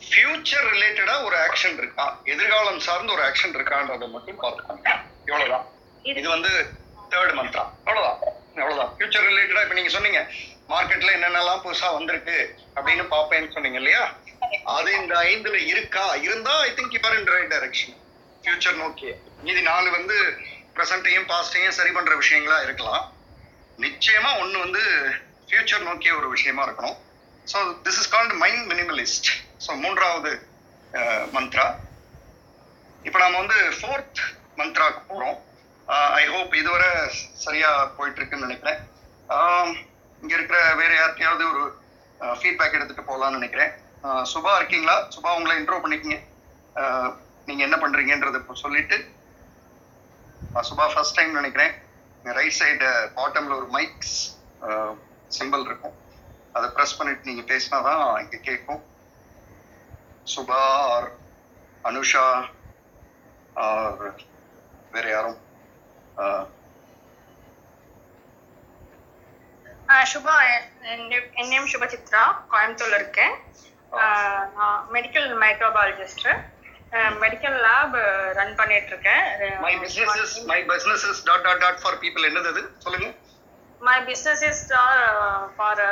ஃபியூச்சர் 0.00 0.66
ரிலேட்டடா 0.72 1.14
ஒரு 1.24 1.36
ஆக்ஷன் 1.44 1.76
இருக்கா? 1.78 2.06
எதிர்காலம் 2.24 2.80
சார்ந்த 2.80 3.12
ஒரு 3.12 3.22
ஆக்ஷன் 3.22 3.54
இருக்கான்றதை 3.54 4.08
மட்டும் 4.08 4.40
பார்த்துக்கோங்க 4.42 4.90
இவ்வளவுதான் 5.26 5.66
இது 6.12 6.28
வந்து 6.28 6.50
தேர்ட் 7.12 7.34
மந்த்ரா 7.34 7.64
அவ்வளவுதான். 7.80 8.18
அவ்வளவுதான். 8.56 8.92
ஃபியூச்சர் 8.94 9.28
ரிலேட்டடா 9.30 9.64
இப்ப 9.64 9.76
நீங்க 9.80 9.92
சொன்னீங்க 9.96 10.20
மார்க்கெட்ல 10.70 11.10
என்னென்னலாம் 11.16 11.62
புதுசா 11.64 11.88
வந்திருக்கு 11.94 12.36
அப்படின்னு 12.76 13.04
பார்ப்பேன்னு 13.10 13.54
சொன்னீங்க 13.56 13.78
இல்லையா? 13.82 14.02
அது 14.76 14.90
இந்த 15.00 15.14
ஐந்துல 15.26 15.58
இருக்கா? 15.72 16.06
இருந்தா 16.26 16.54
I 16.62 16.72
think 16.72 16.96
you're 16.96 17.16
in 17.18 17.30
right 17.34 17.52
direction 17.52 17.94
future 18.46 18.76
நோக்கி 18.82 19.08
மீதி 19.44 19.62
நாலு 19.68 19.88
வந்து 19.96 20.16
ப்ரெசண்ட்டையும் 20.74 21.24
பாஸ்டையும் 21.30 21.74
சரி 21.78 21.92
பண்ற 21.94 22.12
விஷயங்களா 22.20 22.58
இருக்கலாம். 22.66 23.04
நிச்சயமா 23.84 24.30
ஒன்று 24.42 24.58
வந்து 24.64 24.82
ஃபியூச்சர் 25.46 25.86
நோக்கிய 25.86 26.12
ஒரு 26.18 26.28
விஷயமா 26.34 26.62
இருக்கணும். 26.66 26.98
So 27.52 27.58
this 27.86 27.98
is 28.02 28.10
called 28.12 28.36
mind 28.42 28.62
minimalist 28.72 29.30
so 29.64 29.70
மூன்றாவது 29.82 30.32
மந்த்ரா. 31.36 31.66
இப்போ 33.08 33.18
நாம 33.24 33.40
வந்து 33.42 33.58
ஃபோர்த் 33.78 34.22
மந்த்ராக்கு 34.60 35.02
போகிறோம் 35.10 35.36
ஐ 36.20 36.24
ஹோப் 36.34 36.54
இதுவரை 36.62 36.92
சரியாக 37.46 37.90
போயிட்டுருக்குன்னு 37.98 38.48
நினைக்கிறேன். 38.48 38.80
இங்கே 40.22 40.34
இருக்கிற 40.38 40.58
வேறு 40.82 40.96
யார்கிட்டயாவது 41.00 41.44
ஒரு 41.52 41.64
ஃபீட்பேக் 42.38 42.78
எடுத்துகிட்டு 42.78 43.10
போகலான்னு 43.12 43.40
நினைக்கிறேன். 43.40 43.72
சுபா 44.34 44.54
இருக்கீங்களா? 44.60 44.98
சுபா 45.16 45.36
உங்களை 45.40 45.54
இன்ட்ரோ 45.60 45.82
பண்ணிக்கிங்க. 45.84 46.18
நீங்க 47.48 47.62
என்ன 47.66 47.76
பண்றீங்கன்றதை 47.82 48.38
இப்போ 48.42 48.54
சொல்லிட்டு 48.64 48.96
சுபா 50.68 50.84
ஃபர்ஸ்ட் 50.92 51.16
டைம் 51.18 51.38
நினைக்கிறேன். 51.38 51.72
ரைட் 52.38 52.56
சைடு 52.58 52.88
பாட்டம்ல 53.16 53.56
ஒரு 53.60 53.68
மைக்ஸ் 53.76 54.16
சிம்பிள் 55.36 55.64
இருக்கும். 55.68 55.96
அதை 56.56 56.66
ப்ரெஸ் 56.76 56.96
பண்ணிட்டு 56.98 57.28
நீங்க 57.28 57.42
பேசினாதான் 57.52 58.02
இங்க 58.22 58.38
கேட்கும். 58.48 58.82
சுபா 60.34 60.60
ஆர் 60.94 61.08
அனுஷா 61.90 62.26
ஆர் 63.66 64.04
வேற 64.94 65.06
யாரும் 65.14 65.40
சுபா 70.12 70.34
என் 70.92 71.50
நேம் 71.52 71.70
சுபசித்ரா. 71.72 72.22
கோயம்புத்தூர்ல 72.52 72.98
இருக்கேன். 73.00 73.34
நான் 74.56 74.78
medical 74.94 75.28
microbiologist 75.42 76.28
medical 77.22 77.56
lab 77.66 77.96
run 78.38 78.56
பண்ணிட்டு 78.60 78.90
இருக்கேன் 78.94 79.24
my 79.64 79.72
business 79.84 80.34
my 80.50 80.58
business 80.70 81.22
dot 81.24 81.42
dot 81.42 81.60
dot 81.60 81.80
for 81.82 81.98
people 82.04 82.26
என்னது 82.30 82.50
அது 82.52 82.62
சொல்லுங்க 82.78 83.08
my 83.80 83.96
business 84.10 84.44
is 84.50 84.62
for 85.56 85.82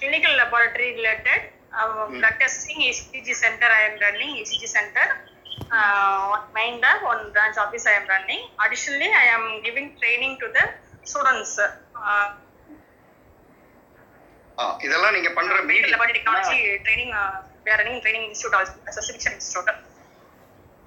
clinical 0.00 0.36
laboratory 0.36 0.96
related 0.96 1.40
uh, 1.72 2.06
blood 2.12 2.36
testing 2.40 2.78
ECG 2.88 3.28
center 3.34 3.68
I 3.78 3.82
am 3.88 3.94
running 4.00 4.30
ECG 4.40 4.64
center 4.68 5.06
uh, 5.72 6.20
one 6.28 6.46
main 6.54 6.80
lab 6.80 7.02
one 7.02 7.32
branch 7.32 7.56
office 7.56 7.86
I 7.86 7.94
am 8.00 8.06
running 8.06 8.42
additionally 8.66 9.10
I 9.22 9.28
am 9.36 9.44
giving 9.62 9.96
training 9.98 10.38
to 10.38 10.48
the 10.48 10.64
students 11.04 11.52
uh, 11.58 12.26
ஆ, 14.58 14.64
இதெல்லாம் 14.80 15.12
நீங்க 15.12 15.30
பண்ற 15.30 15.54
medium 15.62 15.92
laboratory 15.94 16.18
technology 16.18 16.58
training 16.78 17.10
uh, 17.12 17.32
we 17.64 17.70
are 17.70 17.82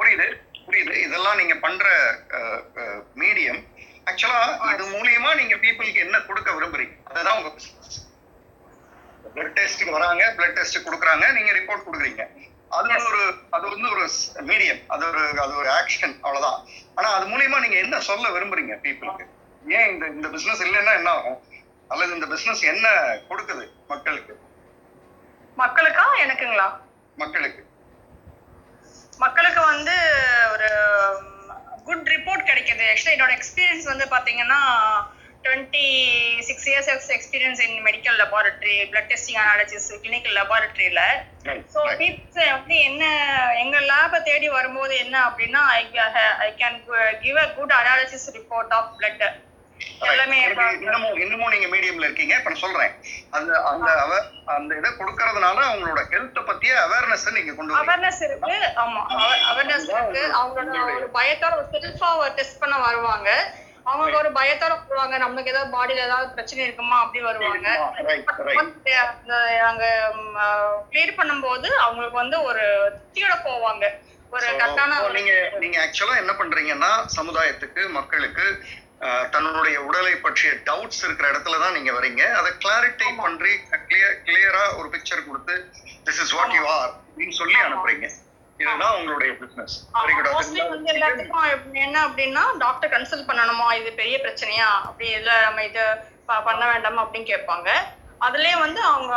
புரியுது 0.08 0.28
புரியுது. 0.66 0.94
இதெல்லாம் 1.06 1.40
நீங்க 1.40 1.56
பண்ற 1.64 1.86
medium. 3.22 3.60
ஆக்சுவலா 4.10 4.42
இது 4.74 4.84
மூலியமா 4.94 5.30
நீங்க 5.40 5.56
பீப்புளுக்கு 5.64 6.04
என்ன 6.04 6.18
கொடுக்க 6.28 6.50
விரும்புறீங்க? 6.58 6.94
அதுதான் 7.10 7.38
உங்க 7.40 7.50
பிசினஸ் 7.56 7.98
பிளட் 9.34 9.56
டெஸ்ட்டுக்கு 9.58 9.96
வராங்க 9.98 10.24
பிளட் 10.38 10.56
டெஸ்ட் 10.60 10.86
கொடுக்குறாங்க 10.86 11.26
நீங்க 11.38 11.52
ரிப்போர்ட் 11.58 11.86
கொடுக்குறீங்க. 11.88 12.24
அது 12.78 12.88
ஒரு 13.10 13.22
அது 13.56 13.66
வந்து 13.74 13.88
ஒரு 13.96 14.06
மீடியம் 14.50 14.82
அது 14.94 15.04
ஒரு 15.10 15.24
அது 15.44 15.54
ஒரு 15.62 15.70
ஆக்ஷன் 15.80 16.16
அவ்வளவுதான். 16.26 16.60
ஆனா 16.98 17.10
அது 17.18 17.28
மூலியமா 17.34 17.60
நீங்க 17.66 17.78
என்ன 17.84 18.02
சொல்ல 18.10 18.32
விரும்புறீங்க 18.38 18.76
பீப்புளுக்கு? 18.88 19.28
ஏன் 19.78 19.88
இந்த 19.94 20.06
இந்த 20.16 20.28
பிசினஸ் 20.36 20.66
இல்லைன்னா 20.68 20.96
என்ன 21.02 21.12
ஆகும்? 21.20 21.40
அல்லது 21.94 22.18
இந்த 22.18 22.30
பிசினஸ் 22.34 22.64
என்ன 22.74 22.88
கொடுக்குது 23.30 23.66
மக்களுக்கு? 23.94 24.36
மக்களுக்கா 25.64 26.06
எனக்குங்களா? 26.26 26.70
மக்களுக்கு. 27.24 27.62
மக்களுக்கு 29.20 29.62
வந்து 29.66 29.96
ஒரு 30.54 30.70
குட் 31.88 32.10
ரிப்போர்ட் 32.16 32.50
கிடைக்குது. 32.50 32.84
ஆக்சுவலி 32.90 33.16
என்னோட 33.16 33.34
எக்ஸ்பீரியன்ஸ் 33.38 33.92
வந்து 33.92 34.06
பாத்தீங்கன்னா 34.14 34.60
twenty 35.46 35.84
six 36.48 36.68
years 36.70 36.90
experience 37.16 37.62
in 37.66 37.76
medical 37.86 38.18
laboratory 38.22 38.78
blood 38.92 39.10
testing 39.12 39.40
analysis 39.44 39.88
clinical 40.04 40.38
லெபார்டரியில 40.40 41.02
so 41.74 41.82
peeps 42.00 42.40
வந்து 42.52 42.78
என்ன 42.90 43.04
எங்க 43.64 43.78
லேபை 43.92 44.20
தேடி 44.22 44.50
வரும்போது 44.58 44.96
என்ன 45.04 45.16
அப்படின்னா 45.28 45.62
I 45.76 45.82
I 46.42 46.50
can 46.62 46.80
give 47.24 47.38
a 47.38 47.48
good 47.58 47.76
analysis 47.80 48.28
report 48.40 48.74
of 48.80 48.92
blood 48.98 49.24
இன்னமும் 50.82 51.18
இன்னமும் 51.24 51.54
நீங்க 51.54 51.68
மீடியம்ல 51.74 52.08
இருக்கீங்க. 52.08 52.34
இப்ப 52.40 52.52
நான் 52.52 52.64
சொல்றேன். 52.66 52.94
அந்த 53.38 53.52
அந்த 53.72 53.90
அந்த 54.56 54.72
இதை 54.80 54.90
கொடுக்கறதுனால 55.00 55.60
அவங்களோட 55.70 56.02
ஹெல்த்த 56.14 56.42
பத்திய 56.50 56.74
அவேர்னஸ் 56.86 57.28
நீங்க 57.38 57.54
கொண்டு 57.54 57.80
அவேர்னஸ் 57.82 58.22
இருக்கு. 58.28 58.58
ஆமா 58.84 59.02
அவேர்னஸ் 59.52 59.88
இருக்கு. 59.94 60.24
அவங்களோட 60.40 60.82
ஒரு 60.98 61.08
பயத்தோட 61.20 61.56
செல்ஃபா 61.76 62.12
டெஸ்ட் 62.40 62.62
பண்ண 62.64 62.78
வருவாங்க. 62.88 63.30
அவங்க 63.92 64.16
ஒரு 64.22 64.30
பயத்தோட 64.38 64.74
வருவாங்க 64.80 65.18
நமக்கு 65.26 65.52
ஏதாவது 65.52 65.76
பாடியில 65.76 66.06
ஏதாவது 66.08 66.34
பிரச்சனை 66.38 66.64
இருக்குமா 66.66 66.98
அப்படி 67.04 67.22
வருவாங்க. 67.28 67.68
அங்க 69.70 69.86
கிளியர் 70.92 71.18
பண்ணும்போது 71.20 71.70
அவங்களுக்கு 71.86 72.18
வந்து 72.24 72.40
ஒரு 72.50 72.66
திருப்தியோட 72.96 73.38
போவாங்க. 73.48 73.86
ஒரு 74.36 74.48
கரெக்டான 74.62 74.96
நீங்க 75.18 75.34
நீங்க 75.64 75.78
ஆக்சுவலா 75.84 76.16
என்ன 76.24 76.34
பண்றீங்கன்னா 76.40 76.92
சமுதாயத்துக்கு 77.18 77.84
மக்களுக்கு 78.00 78.46
தன்னுடைய 79.34 79.78
உடலை 79.88 80.14
பற்றிய 80.16 80.52
டவுட்ஸ் 80.68 81.02
இருக்கிற 81.06 81.28
இடத்துல 81.32 81.60
தான் 81.64 81.76
நீங்க 81.78 81.92
வரீங்க. 81.98 82.24
அதை 82.40 82.50
கிளாரிட்டை 82.64 83.10
பண்ணி 83.24 83.52
கிளியர் 83.90 84.16
கிளியரா 84.28 84.64
ஒரு 84.78 84.88
பிக்சர் 84.94 85.28
கொடுத்து 85.28 85.56
this 86.08 86.22
is 86.24 86.34
what 86.38 86.56
you 86.60 86.64
are 86.78 86.90
அப்படின்னு 87.10 87.36
சொல்லி 87.42 87.60
அனுப்புறீங்க. 87.68 88.08
இதுதான் 88.60 88.96
உங்களுடைய 89.00 89.32
பிசினஸ் 89.40 89.76
வெரி 89.96 90.14
வந்து 90.70 90.94
எல்லாத்துக்கும் 90.94 91.76
என்ன 91.86 91.98
அப்படின்னா 92.08 92.44
டாக்டர் 92.64 92.92
கன்சல்ட் 92.94 93.28
பண்ணணுமா? 93.30 93.68
இது 93.80 93.90
பெரிய 94.00 94.18
பிரச்சனையா? 94.24 94.70
அப்படி 94.88 95.10
இல்ல 95.20 95.32
நம்ம 95.46 95.66
இது 95.70 95.84
பண்ண 96.48 96.64
வேண்டாமா? 96.72 97.04
அப்படின்னு 97.04 97.32
கேட்பாங்க. 97.34 97.70
அதுலயே 98.26 98.54
வந்து 98.60 98.82
அவங்க 98.82 99.14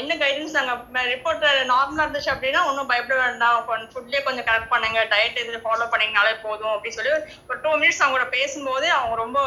என்ன 0.00 0.12
கைடன்ஸ் 0.14 0.56
நாங்க 0.56 1.02
ரிப்போர்ட் 1.12 1.44
நார்மலா 1.70 2.04
இருந்துச்சு 2.04 2.30
அப்படின்னா 2.32 2.60
ஒன்றும் 2.68 2.90
பயப்பட 2.90 3.20
வேண்டாம். 3.20 3.68
ஃபுட்லயே 3.92 4.20
கொஞ்சம் 4.26 4.46
கரெக்ட் 4.48 4.72
பண்ணுங்க. 4.74 5.00
டயட் 5.12 5.38
இது 5.42 5.60
ஃபாலோ 5.64 5.86
பண்ணீங்கனாலே 5.92 6.34
போதும் 6.42 6.72
அப்படின்னு 6.74 6.98
சொல்லி 6.98 7.12
ஒரு 7.48 7.58
டூ 7.64 7.70
மினிட்ஸ் 7.82 8.02
அவங்க 8.02 8.16
கூட 8.16 8.26
பேசும்போது 8.36 8.88
அவங்க 8.98 9.16
ரொம்ப 9.22 9.38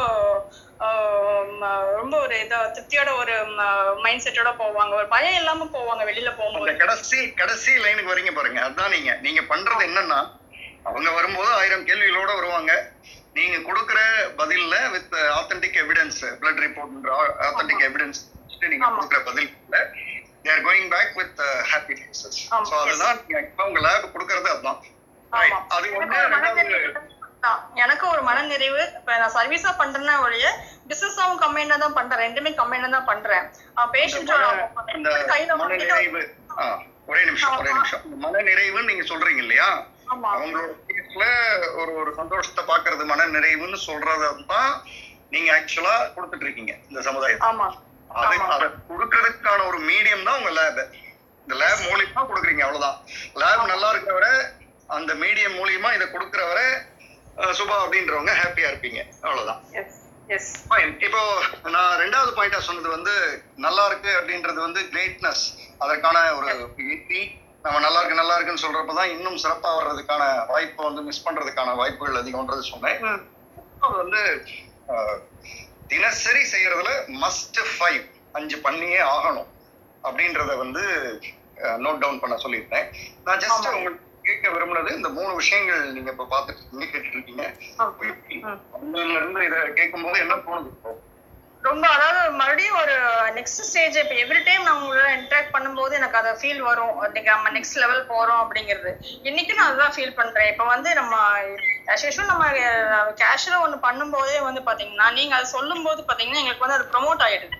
ரொம்ப 2.00 2.14
ஒரு 2.24 2.34
இதை 2.44 2.58
திருப்தியோட 2.58 3.10
ஒரு 3.20 3.36
மைண்ட் 4.04 4.24
செட்டோட 4.26 4.50
போவாங்க. 4.62 4.92
ஒரு 5.00 5.08
பயம் 5.14 5.38
இல்லாம 5.40 5.68
போவாங்க 5.76 6.02
வெளியில 6.10 6.30
போகும்போது. 6.36 6.76
கடைசி 6.84 7.20
கடைசி 7.40 7.72
லைனுக்கு 7.84 8.12
வரீங்க 8.14 8.34
பாருங்க. 8.34 8.60
அதுதான் 8.66 8.94
நீங்க. 8.96 9.12
நீங்க 9.26 9.40
பண்றது 9.52 9.88
என்னன்னா 9.88 10.20
அவங்க 10.88 11.10
வரும்போது 11.18 11.50
ஆயிரம் 11.60 11.86
கேள்விகளோட 11.86 12.30
வருவாங்க. 12.40 12.72
நீங்க 13.38 13.56
கொடுக்குற 13.68 14.00
பதில்ல 14.40 14.74
with 14.92 15.14
authentic 15.38 15.80
evidence 15.82 16.20
blood 16.40 16.60
report 16.64 17.08
authentic 17.48 17.84
evidence 17.88 18.20
நீங்க. 18.64 18.86
கொடுக்குற 18.90 19.20
பதில் 19.24 19.50
அதுதான் 22.80 23.18
இப்ப 23.40 23.64
உங்க 23.64 23.80
லேப் 23.86 24.12
கொடுக்கறது 24.12 24.48
அதுதான். 24.52 24.80
Right. 25.32 25.52
ஆமா. 25.52 25.58
அது 25.76 25.86
எனக்கு 25.90 26.16
ஒரு 26.18 26.28
மனநிறைவு 26.34 26.92
தான். 27.42 27.58
எனக்கு 27.82 28.04
ஒரு 28.08 28.22
மனநிறைவு 28.22 28.82
இப்ப 28.92 29.16
நான் 29.18 29.34
சர்வீஸா 29.34 29.72
பண்றேன்னா 29.80 30.14
ஒழிய 30.22 30.46
பிசினஸாவும் 30.88 31.40
கம்பெனில 31.42 31.76
தான் 31.82 31.96
பண்றேன். 31.98 32.22
ரெண்டுமே 32.24 32.50
கம்பெனில 32.54 32.90
தான் 32.94 33.08
பண்றேன். 33.10 33.44
பேஷண்ட் 33.92 34.32
இந்த 34.96 35.10
கையில 35.30 35.50
மன 35.52 35.60
வாங்கிட்டு 35.64 35.90
நிறைவு 35.92 36.22
ஆ, 36.56 36.64
ஒரே 37.08 37.20
நிமிஷம் 37.28 37.58
ஒரே 37.60 37.72
நிமிஷம். 37.72 38.02
மன 38.22 38.42
நிறைவுன்னு 38.48 38.90
நீங்க 38.90 39.04
சொல்றீங்க 39.10 39.42
இல்லையா? 39.44 39.68
அவங்களோட 40.30 41.26
ஒரு 41.78 41.92
ஒரு 42.00 42.10
சந்தோஷத்தை 42.16 42.62
பாக்குறது 42.66 43.04
மன 43.06 43.26
நிறைவுன்னு 43.34 43.78
சொல்றத 43.84 44.24
தான் 44.48 44.72
நீங்க 45.32 45.48
ஆக்சுவலா 45.56 45.94
கொடுத்துட்டு 46.14 46.46
இருக்கீங்க 46.46 46.74
இந்த 46.88 47.00
சமுதாயத்துக்கு 47.06 47.50
ஆமா. 47.50 47.68
அது 48.10 48.66
கொடுக்கறதுக்கான 48.88 49.66
ஒரு 49.66 49.78
மீடியம் 49.90 50.26
தான் 50.28 50.38
உங்க 50.40 50.50
லேப் 50.50 50.80
இந்த 51.46 51.54
லேப் 51.62 51.82
மூலியமா 51.88 52.22
கொடுக்குறீங்க 52.30 52.62
அவ்வளவுதான். 52.64 52.96
லேப் 53.42 53.70
நல்லா 53.72 53.88
இருக்கிறவரை 53.90 54.32
அந்த 54.88 55.14
மீடியம் 55.14 55.56
மூலியமா 55.60 55.90
இதை 55.94 56.06
கொடுக்கறவரை 56.08 56.68
சுபா 57.58 57.76
அப்படின்றவங்க 57.82 58.32
ஹாப்பியா 58.40 58.68
இருப்பீங்க. 58.70 59.00
அவ்வளவுதான். 59.22 59.60
இப்போ 61.06 61.20
நான் 61.70 61.98
ரெண்டாவது 62.00 62.32
பாயிண்டா 62.36 62.58
சொன்னது 62.58 62.88
வந்து 62.88 63.12
நல்லா 63.56 63.86
இருக்கு 63.86 64.10
அப்படின்றது 64.18 64.60
வந்து 64.60 64.80
கிரேட்னஸ் 64.92 65.44
அதற்கான 65.78 66.16
ஒரு 66.34 66.46
நம்ம 67.64 67.78
நல்லா 67.80 68.00
இருக்கு 68.00 68.20
நல்லா 68.20 68.34
இருக்குன்னு 68.34 68.64
சொல்றப்பதான் 68.64 69.12
இன்னும் 69.14 69.40
சிறப்பா 69.44 69.70
வர்றதுக்கான 69.78 70.46
வாய்ப்பை 70.46 70.84
வந்து 70.84 71.02
மிஸ் 71.02 71.24
பண்றதுக்கான 71.26 71.74
வாய்ப்புகள் 71.76 72.20
அதிகம்ன்றது 72.20 72.60
சொன்னேன். 72.60 73.00
வந்து 73.80 74.20
தினசரி 75.92 76.42
செய்யறதுல 76.52 76.90
மஸ்ட் 77.24 77.60
ஃபைவ் 77.72 78.02
அஞ்சு 78.38 78.56
பண்ணியே 78.66 79.00
ஆகணும். 79.14 79.48
அப்படின்றத 80.06 80.52
வந்து 80.64 80.82
நோட் 81.84 82.02
டவுன் 82.02 82.20
பண்ண 82.22 82.34
சொல்லியிருந்தேன். 82.44 82.86
நான் 83.26 83.42
ஜஸ்ட். 83.44 83.74
உங்களுக்கு 83.78 84.06
கேட்க 84.28 84.46
விரும்புனது 84.54 84.90
இந்த 84.98 85.08
மூணு 85.18 85.32
விஷயங்கள் 85.40 85.82
நீங்க 85.96 86.10
இப்ப 86.14 86.28
பாத்துட்டு 86.32 86.60
இருக்கீங்க 86.62 86.86
கேட்டுட்டு 86.92 87.18
இருக்கீங்க. 87.18 87.44
அதுல 88.78 89.18
இருந்து 89.20 89.46
இதை 89.48 89.60
கேட்கும்போது 89.80 90.24
என்ன 90.24 90.40
தோணுது 90.48 90.96
ரொம்ப 91.66 91.84
அதாவது 91.94 92.20
மறுபடியும் 92.40 92.76
ஒரு 92.80 92.96
நெக்ஸ்ட் 93.36 93.64
ஸ்டேஜ் 93.68 93.96
இப்போ 94.02 94.14
எவ்ரி 94.24 94.40
டைம் 94.48 94.66
நான் 94.66 94.78
உங்களோட 94.80 95.08
இன்டராக்ட் 95.16 95.54
பண்ணும்போது 95.54 95.92
எனக்கு 96.00 96.18
அதை 96.20 96.32
ஃபீல் 96.40 96.60
வரும். 96.68 96.92
இன்னைக்கு 97.06 97.30
நம்ம 97.34 97.50
நெக்ஸ்ட் 97.56 97.80
லெவல் 97.82 98.04
போறோம் 98.12 98.42
அப்படிங்கிறது. 98.42 98.90
இன்னைக்கு 99.28 99.56
நான் 99.56 99.68
அதுதான் 99.70 99.94
ஃபீல் 99.96 100.18
பண்றேன். 100.20 100.50
இப்போ 100.52 100.64
வந்து 100.74 100.90
நம்ம 101.00 101.16
யூஸ்வல் 101.92 102.30
நம்ம 102.32 102.46
கேஷுவலா 103.20 103.60
ஒன்று 103.64 103.76
பண்ணும்போதே 103.86 104.36
வந்து 104.48 104.60
பாத்தீங்கன்னா 104.68 105.06
நீங்க 105.18 105.32
அதை 105.36 105.46
சொல்லும் 105.56 105.86
போது 105.86 106.00
பாத்தீங்கன்னா 106.08 106.40
எங்களுக்கு 106.42 106.64
வந்து 106.66 106.78
அது 106.78 106.92
ப்ரொமோட் 106.94 107.24
ஆயிடுது. 107.26 107.56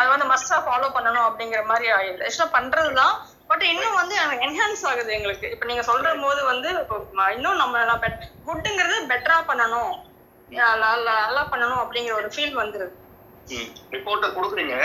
அது 0.00 0.08
வந்து 0.12 0.26
மஸ்டா 0.32 0.56
ஃபாலோ 0.66 0.88
பண்ணணும் 0.96 1.26
அப்படிங்கிற 1.28 1.60
மாதிரி 1.70 1.86
ஆயிடுது. 1.98 2.24
ஆக்சுவலா 2.26 2.54
பண்றதுதான் 2.56 3.14
பட் 3.50 3.64
இன்னும் 3.72 3.98
வந்து 4.00 4.14
என்ஹான்ஸ் 4.46 4.84
ஆகுது 4.90 5.10
எங்களுக்கு. 5.16 5.46
இப்போ 5.54 5.66
நீங்க 5.70 5.82
சொல்ற 5.90 6.12
போது 6.24 6.40
வந்து 6.52 6.70
இன்னும் 7.36 7.60
நம்ம 7.62 7.84
குட்டுங்கிறது 8.48 8.96
பெட்டரா 9.12 9.38
பண்ணணும். 9.50 9.92
நல்லா 10.48 10.90
நல்லா 11.08 11.42
பண்ணணும் 11.52 11.82
அப்படிங்கிற 11.84 12.14
ஒரு 12.22 12.30
ஃபீல் 12.34 12.58
வந்துருது. 12.62 12.94
ரிப்போர்ட்டை 13.94 14.28
கொடுக்குறீங்க. 14.36 14.76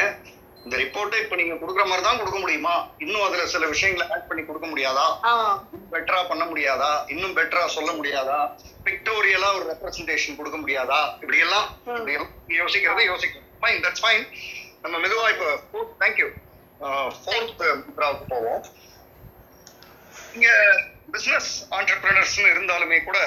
இந்த 0.65 0.75
ரிப்போர்ட்டை 0.81 1.19
இப்ப 1.23 1.35
நீங்க 1.39 1.55
கொடுக்குற 1.61 1.83
மாதிரி 1.89 2.03
தான் 2.07 2.19
கொடுக்க 2.21 2.39
முடியுமா? 2.41 2.73
இன்னும் 3.03 3.25
அதுல 3.27 3.45
சில 3.53 3.67
விஷயங்களை 3.71 4.05
ஆட் 4.13 4.27
பண்ணி 4.29 4.43
கொடுக்க 4.49 4.67
முடியாதா? 4.71 5.05
பெட்டரா 5.93 6.19
பண்ண 6.31 6.43
முடியாதா? 6.51 6.91
இன்னும் 7.13 7.35
பெட்டரா 7.37 7.63
சொல்ல 7.77 7.91
முடியாதா? 7.99 8.37
பிக்டோரியலா 8.87 9.49
ஒரு 9.57 9.65
ரெப்ரசன்டேஷன் 9.71 10.37
கொடுக்க 10.39 10.57
முடியாதா? 10.63 10.99
இப்படி 11.21 11.39
எல்லாம் 11.45 11.67
யோசிக்கிறத 12.59 13.03
யோசிக்கணும் 13.11 13.49
ஃபைன் 13.63 13.81
தட்ஸ் 13.85 14.03
ஃபைன் 14.05 14.23
நம்ம 14.83 14.95
மெதுவா 15.05 15.25
இப்போ 15.33 15.49
தேங்க்யூ 16.03 16.29
ஃபோர்த் 17.23 17.63
முத்ராவுக்கு 17.87 18.25
போவோம். 18.33 18.61
இங்க 20.35 20.47
பிசினஸ் 21.15 21.51
ஆண்டர்பிரினர்ஸ்னு 21.77 22.53
இருந்தாலுமே 22.53 22.97
கூட 23.09 23.19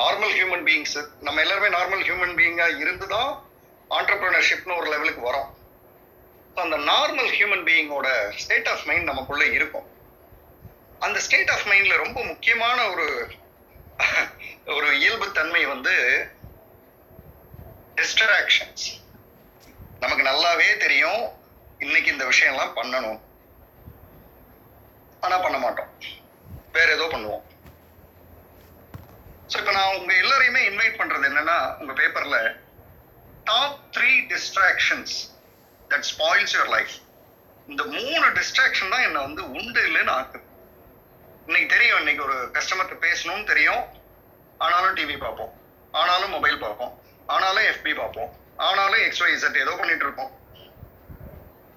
நார்மல் 0.00 0.34
ஹியூமன் 0.38 0.64
பீயிங்ஸ் 0.68 0.98
நம்ம 1.26 1.40
எல்லாருமே 1.44 1.70
நார்மல் 1.76 2.04
ஹியூமன் 2.08 2.36
பீயிங்கா 2.38 2.66
இருந்துதான் 2.82 3.32
ஆண்டர்பிரினர்ஷிப்னு 3.90 4.76
ஒரு 4.76 4.90
லெவலுக்கு 4.90 5.32
வரோம். 5.32 5.52
So, 6.54 6.62
அந்த 6.62 6.76
நார்மல் 6.76 7.26
ஹியூமன் 7.26 7.64
பீயிங்கோட 7.64 8.30
ஸ்டேட் 8.30 8.68
ஆஃப் 8.68 8.82
மைண்ட் 8.84 9.04
நமக்குள்ள 9.04 9.46
இருக்கும். 9.46 9.86
அந்த 10.98 11.18
ஸ்டேட் 11.20 11.50
ஆஃப் 11.50 11.66
மைண்ட்ல 11.66 11.96
ரொம்ப 11.96 12.24
முக்கியமான 12.24 12.90
ஒரு 12.90 13.32
ஒரு 14.66 14.96
இயல்பு 14.96 15.32
தன்மை 15.32 15.66
வந்து 15.66 16.26
டிஸ்ட்ராக்ஷன்ஸ் 18.00 19.02
நமக்கு 19.98 20.24
நல்லாவே 20.24 20.76
தெரியும். 20.76 21.30
இன்னைக்கு 21.78 22.12
இந்த 22.12 22.24
விஷயம்லாம் 22.24 22.76
பண்ணணும். 22.76 23.20
ஆனா 25.20 25.38
பண்ண 25.38 25.58
மாட்டோம். 25.58 25.98
வேற 26.72 26.92
ஏதோ 26.92 27.04
பண்ணுவோம். 27.04 27.52
ஸோ 29.54 29.58
இப்போ 29.58 29.72
நான் 29.72 29.96
உங்க 29.96 30.14
எல்லாரையுமே 30.14 30.68
இன்வைட் 30.68 31.00
பண்றது 31.00 31.28
என்னன்னா 31.28 31.78
உங்க 31.78 31.92
பேப்பர்ல 31.92 32.63
top 33.50 33.80
three 33.96 34.12
distractions 34.32 35.14
that 35.90 36.06
spoils 36.12 36.54
your 36.56 36.72
life 36.76 36.94
இந்த 37.72 37.82
மூணு 37.96 38.26
டிஸ்ட்ராக்ஷன் 38.38 38.92
தான் 38.94 39.04
என்னை 39.08 39.20
வந்து 39.26 39.42
உண்டு 39.58 39.80
இல்லைன்னு 39.88 40.12
ஆக்குது 40.18 40.42
இன்னைக்கு 41.46 41.68
தெரியும் 41.74 42.00
இன்னைக்கு 42.02 42.22
ஒரு 42.26 42.36
கஸ்டமர்கிட்ட 42.56 42.96
பேசணும்னு 43.06 43.44
தெரியும். 43.50 43.82
ஆனாலும் 44.64 44.94
டிவி 44.98 45.16
பார்ப்போம். 45.24 45.50
ஆனாலும் 46.00 46.32
மொபைல் 46.36 46.56
பார்ப்போம். 46.62 46.92
ஆனாலும் 47.34 47.66
எஃபி 47.72 47.92
பார்ப்போம். 47.98 48.30
ஆனாலும் 48.68 49.02
எக்ஸ்ஒய் 49.06 49.34
இசட் 49.36 49.60
ஏதோ 49.64 49.72
பண்ணிட்டு 49.80 50.04
இருப்போம். 50.06 50.30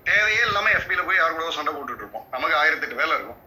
தேவையே 0.10 0.44
இல்லாமல் 0.50 0.76
எஃபியில் 0.78 1.06
போய் 1.08 1.20
யாரு 1.22 1.34
கூட 1.34 1.50
சண்டை 1.58 1.74
போட்டுட்டு 1.74 2.04
இருப்போம். 2.04 2.26
நமக்கு 2.36 2.56
ஆயிரத்தெட்டு 2.62 3.02
வேலை 3.02 3.14
இருக்கும். 3.18 3.42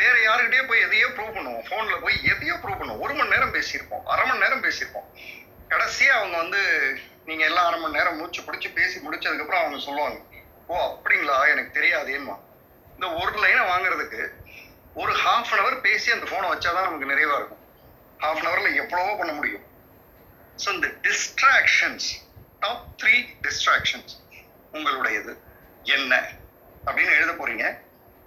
வேற 0.00 0.14
யாருக்கிட்டே 0.28 0.62
போய் 0.70 0.84
எதையோ 0.86 1.08
ப்ரூவ் 1.16 1.34
பண்ணுவோம். 1.36 1.64
ஃபோனில் 1.68 2.02
போய் 2.04 2.16
எதையோ 2.32 2.54
ப்ரூவ் 2.62 2.78
பண்ணுவோம். 2.80 3.02
ஒரு 3.06 3.14
மணி 3.18 3.34
நேரம் 3.34 3.54
பேசியிருப்போம். 3.56 4.04
அரை 4.14 4.24
மணி 4.28 4.44
நேரம் 4.44 4.64
பேசியிருப்போம். 4.66 5.08
கடைசியா 5.70 6.12
அவங்க 6.18 6.36
வந்து 6.36 6.60
நீங்க 7.24 7.44
எல்லாம் 7.44 7.66
அரை 7.66 7.80
மணி 7.80 7.92
நேரம் 7.92 8.16
மூச்சு 8.16 8.40
பிடிச்சி 8.42 8.68
பேசி 8.72 8.98
முடிச்சதுக்கு 8.98 9.44
அப்புறம் 9.44 9.62
அவங்க 9.62 9.78
சொல்லுவாங்க 9.78 10.18
ஓ 10.68 10.76
அப்படிங்களா? 10.94 11.48
எனக்கு 11.48 11.80
தெரியாதேம்மா. 11.80 12.36
இந்த 12.94 13.06
ஒரு 13.12 13.32
லைனை 13.42 13.64
வாங்குறதுக்கு 13.68 14.20
ஒரு 14.94 15.12
ஹாஃப் 15.12 15.50
அன் 15.52 15.58
அவர் 15.58 15.80
பேசி 15.80 16.12
அந்த 16.12 16.26
ஃபோனை 16.30 16.46
வச்சாதான் 16.52 16.86
நமக்கு 16.88 17.10
நிறைவா 17.12 17.36
இருக்கும். 17.36 17.62
ஹாஃப் 18.20 18.38
அன் 18.38 18.48
அவர்ல 18.50 18.74
எவ்வளவோ 18.74 19.16
பண்ண 19.16 19.32
முடியும். 19.32 19.64
ஸோ 20.64 20.68
இந்த 20.72 20.88
டிஸ்ட்ராக்ஷன்ஸ் 21.06 22.08
டாப் 22.60 22.86
த்ரீ 23.02 23.14
டிஸ்ட்ராக்ஷன்ஸ் 23.42 24.14
உங்களுடையது 24.72 25.34
என்ன? 25.82 26.12
அப்படின்னு 26.86 27.12
எழுத 27.18 27.32
போறீங்க. 27.32 27.64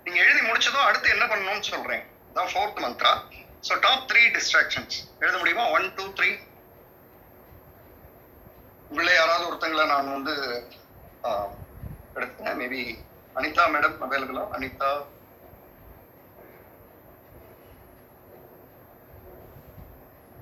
நீங்க 0.04 0.20
எழுதி 0.20 0.42
முடிச்சதும் 0.48 0.88
அடுத்து 0.88 1.10
என்ன 1.10 1.26
பண்ணணும்னு 1.26 1.60
சொல்றேன். 1.60 2.04
தான் 2.34 2.50
fourth 2.54 2.82
mantra 2.86 3.14
so 3.70 3.80
top 3.80 4.06
three 4.12 4.22
distractions 4.38 4.98
எழுத 5.20 5.38
முடியுமா? 5.38 5.72
ஒன் 5.72 5.94
டூ 5.94 6.14
த்ரீ 6.14 6.30
உங்களே 8.92 9.14
யாராவது 9.16 9.48
ஒருத்தங்களை 9.50 9.86
நான் 9.88 10.14
வந்து 10.14 10.34
எடுத்தேன் 12.16 12.60
மேபி 12.60 12.82
அனிதா 13.36 13.66
மேடம் 13.74 13.98
அவைலபிளா 14.06 14.44
அனிதா. 14.56 14.92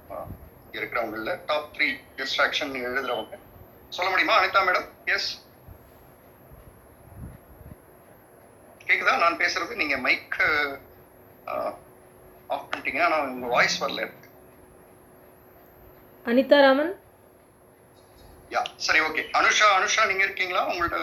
ஆஹ், 0.10 0.30
இருக்கிறவங்கள 0.74 1.34
டாப் 1.46 1.72
த்ரீ 1.76 1.88
டிஸ்ட்ராக்ஷன் 2.18 2.74
எழுதுறவங்க. 2.84 3.36
சொல்ல 3.92 4.10
முடியுமா 4.10 4.38
அனிதா 4.40 4.62
மேடம் 4.68 4.88
எஸ் 5.16 5.30
கேக்குதா? 8.82 9.14
நான் 9.18 9.42
பேசுறது? 9.42 9.74
நீங்க 9.76 9.96
மைக் 10.06 10.36
ஆஃப் 12.50 12.68
பண்ணிட்டீங்கன்னா 12.68 13.08
ஆனா 13.10 13.18
உங்க 13.28 13.48
வாய்ஸ் 13.48 13.82
வரல 13.82 14.04
அனிதா 16.26 16.58
ராமன்? 16.62 16.94
யா 18.52 18.62
சரி 18.86 19.00
ஓகே 19.06 19.22
அனுஷா 19.40 19.68
அனுஷா 19.78 20.02
நீங்க 20.06 20.24
இருக்கீங்களா? 20.26 20.62
உங்கள்ட்ட 20.72 21.00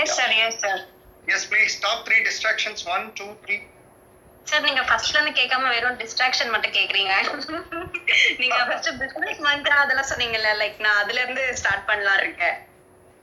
yes 0.00 0.16
sir 0.18 0.34
yes 0.40 0.58
sir 0.64 0.82
yes 1.28 1.46
please 1.50 1.76
top 1.84 2.02
three 2.06 2.16
distractions 2.26 2.82
one 2.94 3.04
two 3.18 3.26
three 3.44 3.56
sir 4.46 4.64
நீங்க 4.66 4.82
ஃபர்ஸ்ட்ல 4.88 5.16
இருந்து 5.16 5.34
கேட்காம 5.38 5.68
வெறும் 5.74 5.98
டிஸ்ட்ராக்ஷன் 6.00 6.52
மட்டும் 6.54 6.74
கேக்குறீங்க 6.78 7.12
நீங்க 8.40 8.58
ஃபர்ஸ்ட் 8.68 8.90
பிசினஸ் 9.02 9.42
மந்த்ரா 9.46 9.76
அதெல்லாம் 9.82 10.10
சொன்னீங்கல்ல 10.10 10.52
லைக் 10.62 10.78
நான் 10.86 11.00
அதுல 11.02 11.22
இருந்து 11.24 11.44
ஸ்டார்ட் 11.60 11.88
பண்ணலாம் 11.90 12.20
இருக்கேன். 12.22 12.56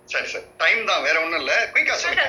சரி 0.08 0.28
சரி. 0.30 0.46
டைம் 0.62 0.80
தான் 0.88 1.04
வேற 1.04 1.16
ஒண்ணும் 1.24 1.42
இல்ல. 1.42 1.56
குயிக்கா 1.74 1.96
சொல்லுங்க. 1.98 2.26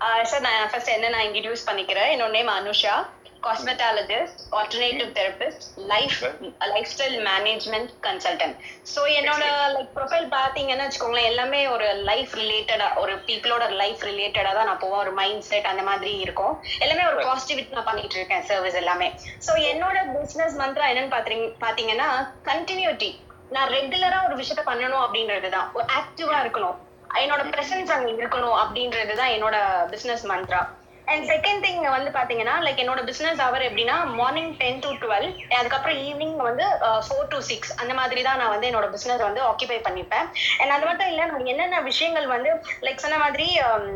சார் 0.00 0.42
நான் 0.46 0.70
ஃபர்ஸ்ட் 0.70 0.94
என்ன 0.94 1.10
நான் 1.12 1.26
இன்ட்ரடியூஸ் 1.26 1.68
பண்ணிக்கிறேன்? 1.68 2.10
என்னோட 2.14 2.32
name 2.38 2.50
Anusha 2.56 2.94
cosmetologist 3.46 4.40
alternative 4.58 5.10
therapist 5.18 5.64
life 5.92 6.16
lifestyle 6.92 7.16
management 7.28 7.90
consultant 8.06 8.56
so 8.92 9.00
என்னோட 9.18 9.42
லைக் 9.74 9.92
ப்ரொஃபைல் 9.98 10.26
பார்த்தீங்கன்னு 10.36 10.86
வச்சுக்கோங்களேன் 10.86 11.28
எல்லாமே 11.32 11.60
ஒரு 11.74 11.88
லைஃப் 12.10 12.32
ரிலேட்டடா 12.40 12.88
ஒரு 13.02 13.14
பீப்புளோட 13.28 13.66
லைஃப் 13.82 14.02
ரிலேட்டடா 14.10 14.52
தான் 14.58 14.68
நான் 14.70 14.82
போவேன். 14.84 15.02
ஒரு 15.04 15.12
மைண்ட் 15.20 15.46
செட் 15.50 15.70
அந்த 15.72 15.84
மாதிரி 15.90 16.14
இருக்கும். 16.24 16.54
எல்லாமே 16.84 17.04
ஒரு 17.10 17.20
பாசிட்டிவிட்டி 17.28 17.78
நான் 17.78 17.88
பண்ணிட்டு 17.90 18.18
இருக்கேன் 18.20 18.44
சர்வீஸ் 18.50 18.80
எல்லாமே. 18.82 19.08
ஸோ 19.48 19.54
என்னோட 19.72 19.98
பிசினஸ் 20.16 20.56
மந்த்ரா 20.62 20.88
என்னன்னு 20.94 21.14
பாத்தீங்க 21.16 21.46
பாத்தீங்கன்னா 21.66 22.08
கண்டினியூட்டி 22.50 23.12
நான் 23.56 23.72
ரெகுலரா 23.76 24.20
ஒரு 24.28 24.36
விஷயத்த 24.42 24.64
பண்ணணும் 24.72 25.04
அப்படின்றதுதான் 25.04 25.68
ஆக்டிவா 25.98 26.36
இருக்கணும். 26.44 26.76
என்னோட 27.22 27.42
பிரசன்ஸ் 27.50 27.94
அங்க 27.94 28.10
இருக்கணும் 28.12 28.58
அப்படின்றதுதான் 28.62 29.34
என்னோட 29.36 29.56
business 29.90 30.26
mantra 30.26 30.60
and 31.06 31.24
second 31.30 31.62
thing 31.64 31.82
வந்து 31.88 32.10
பாத்தீங்கன்னா 32.10 32.54
லைக் 32.64 32.80
என்னோட 32.82 33.00
பிசினஸ் 33.04 33.40
அவர் 33.40 33.62
எப்படின்னா 33.62 33.96
மார்னிங் 34.20 34.52
டென் 34.56 34.80
டு 34.84 34.90
டுவெல் 35.02 35.28
அதுக்கப்புறம் 35.58 35.98
ஈவினிங் 36.06 36.36
வந்து 36.48 36.64
ஃபோர் 37.06 37.28
டு 37.28 37.38
சிக்ஸ் 37.40 37.72
அந்த 37.76 37.92
மாதிரி 37.94 38.22
தான் 38.22 38.38
நான் 38.38 38.48
வந்து 38.48 38.68
என்னோட 38.70 38.88
பிசினஸ் 38.90 39.22
வந்து 39.22 39.42
ஆக்கிபை 39.42 39.78
பண்ணிப்பேன். 39.88 40.26
அண்ட் 40.60 40.74
அது 40.76 40.86
மட்டும் 40.86 41.08
இல்ல 41.08 41.26
நான் 41.26 41.46
என்னென்ன 41.46 41.80
விஷயங்கள் 41.80 42.26
வந்து 42.26 42.52
லைக் 42.82 43.04
சொன்ன 43.04 43.18
மாதிரி 43.18 43.48
um, 43.66 43.86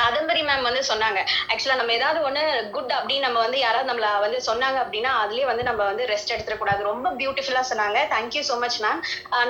காதம்பரி 0.00 0.42
மேம் 0.48 0.66
வந்து 0.68 0.82
சொன்னாங்க. 0.90 1.20
ஆக்சுவலா 1.50 1.78
நம்ம 1.80 1.94
ஏதாவது 1.98 2.20
ஒண்ணு 2.28 2.42
குட் 2.76 2.92
அப்படின்னு 2.98 3.26
நம்ம 3.26 3.38
வந்து 3.44 3.58
யாராவது 3.64 3.90
நம்மள 3.90 4.08
வந்து 4.24 4.38
சொன்னாங்க 4.48 4.78
அப்படின்னா 4.84 5.12
அதுலயே 5.22 5.46
வந்து 5.50 5.66
நம்ம 5.68 5.80
வந்து 5.90 6.06
ரெஸ்ட் 6.12 6.32
எடுத்துட 6.34 6.56
கூடாது 6.62 6.82
ரொம்ப 6.90 7.10
பியூட்டிஃபுல்லா 7.20 7.62
சொன்னாங்க. 7.70 7.98
தேங்க்யூ 8.14 8.42
சோ 8.50 8.56
மச் 8.64 8.78
மேம் 8.84 9.00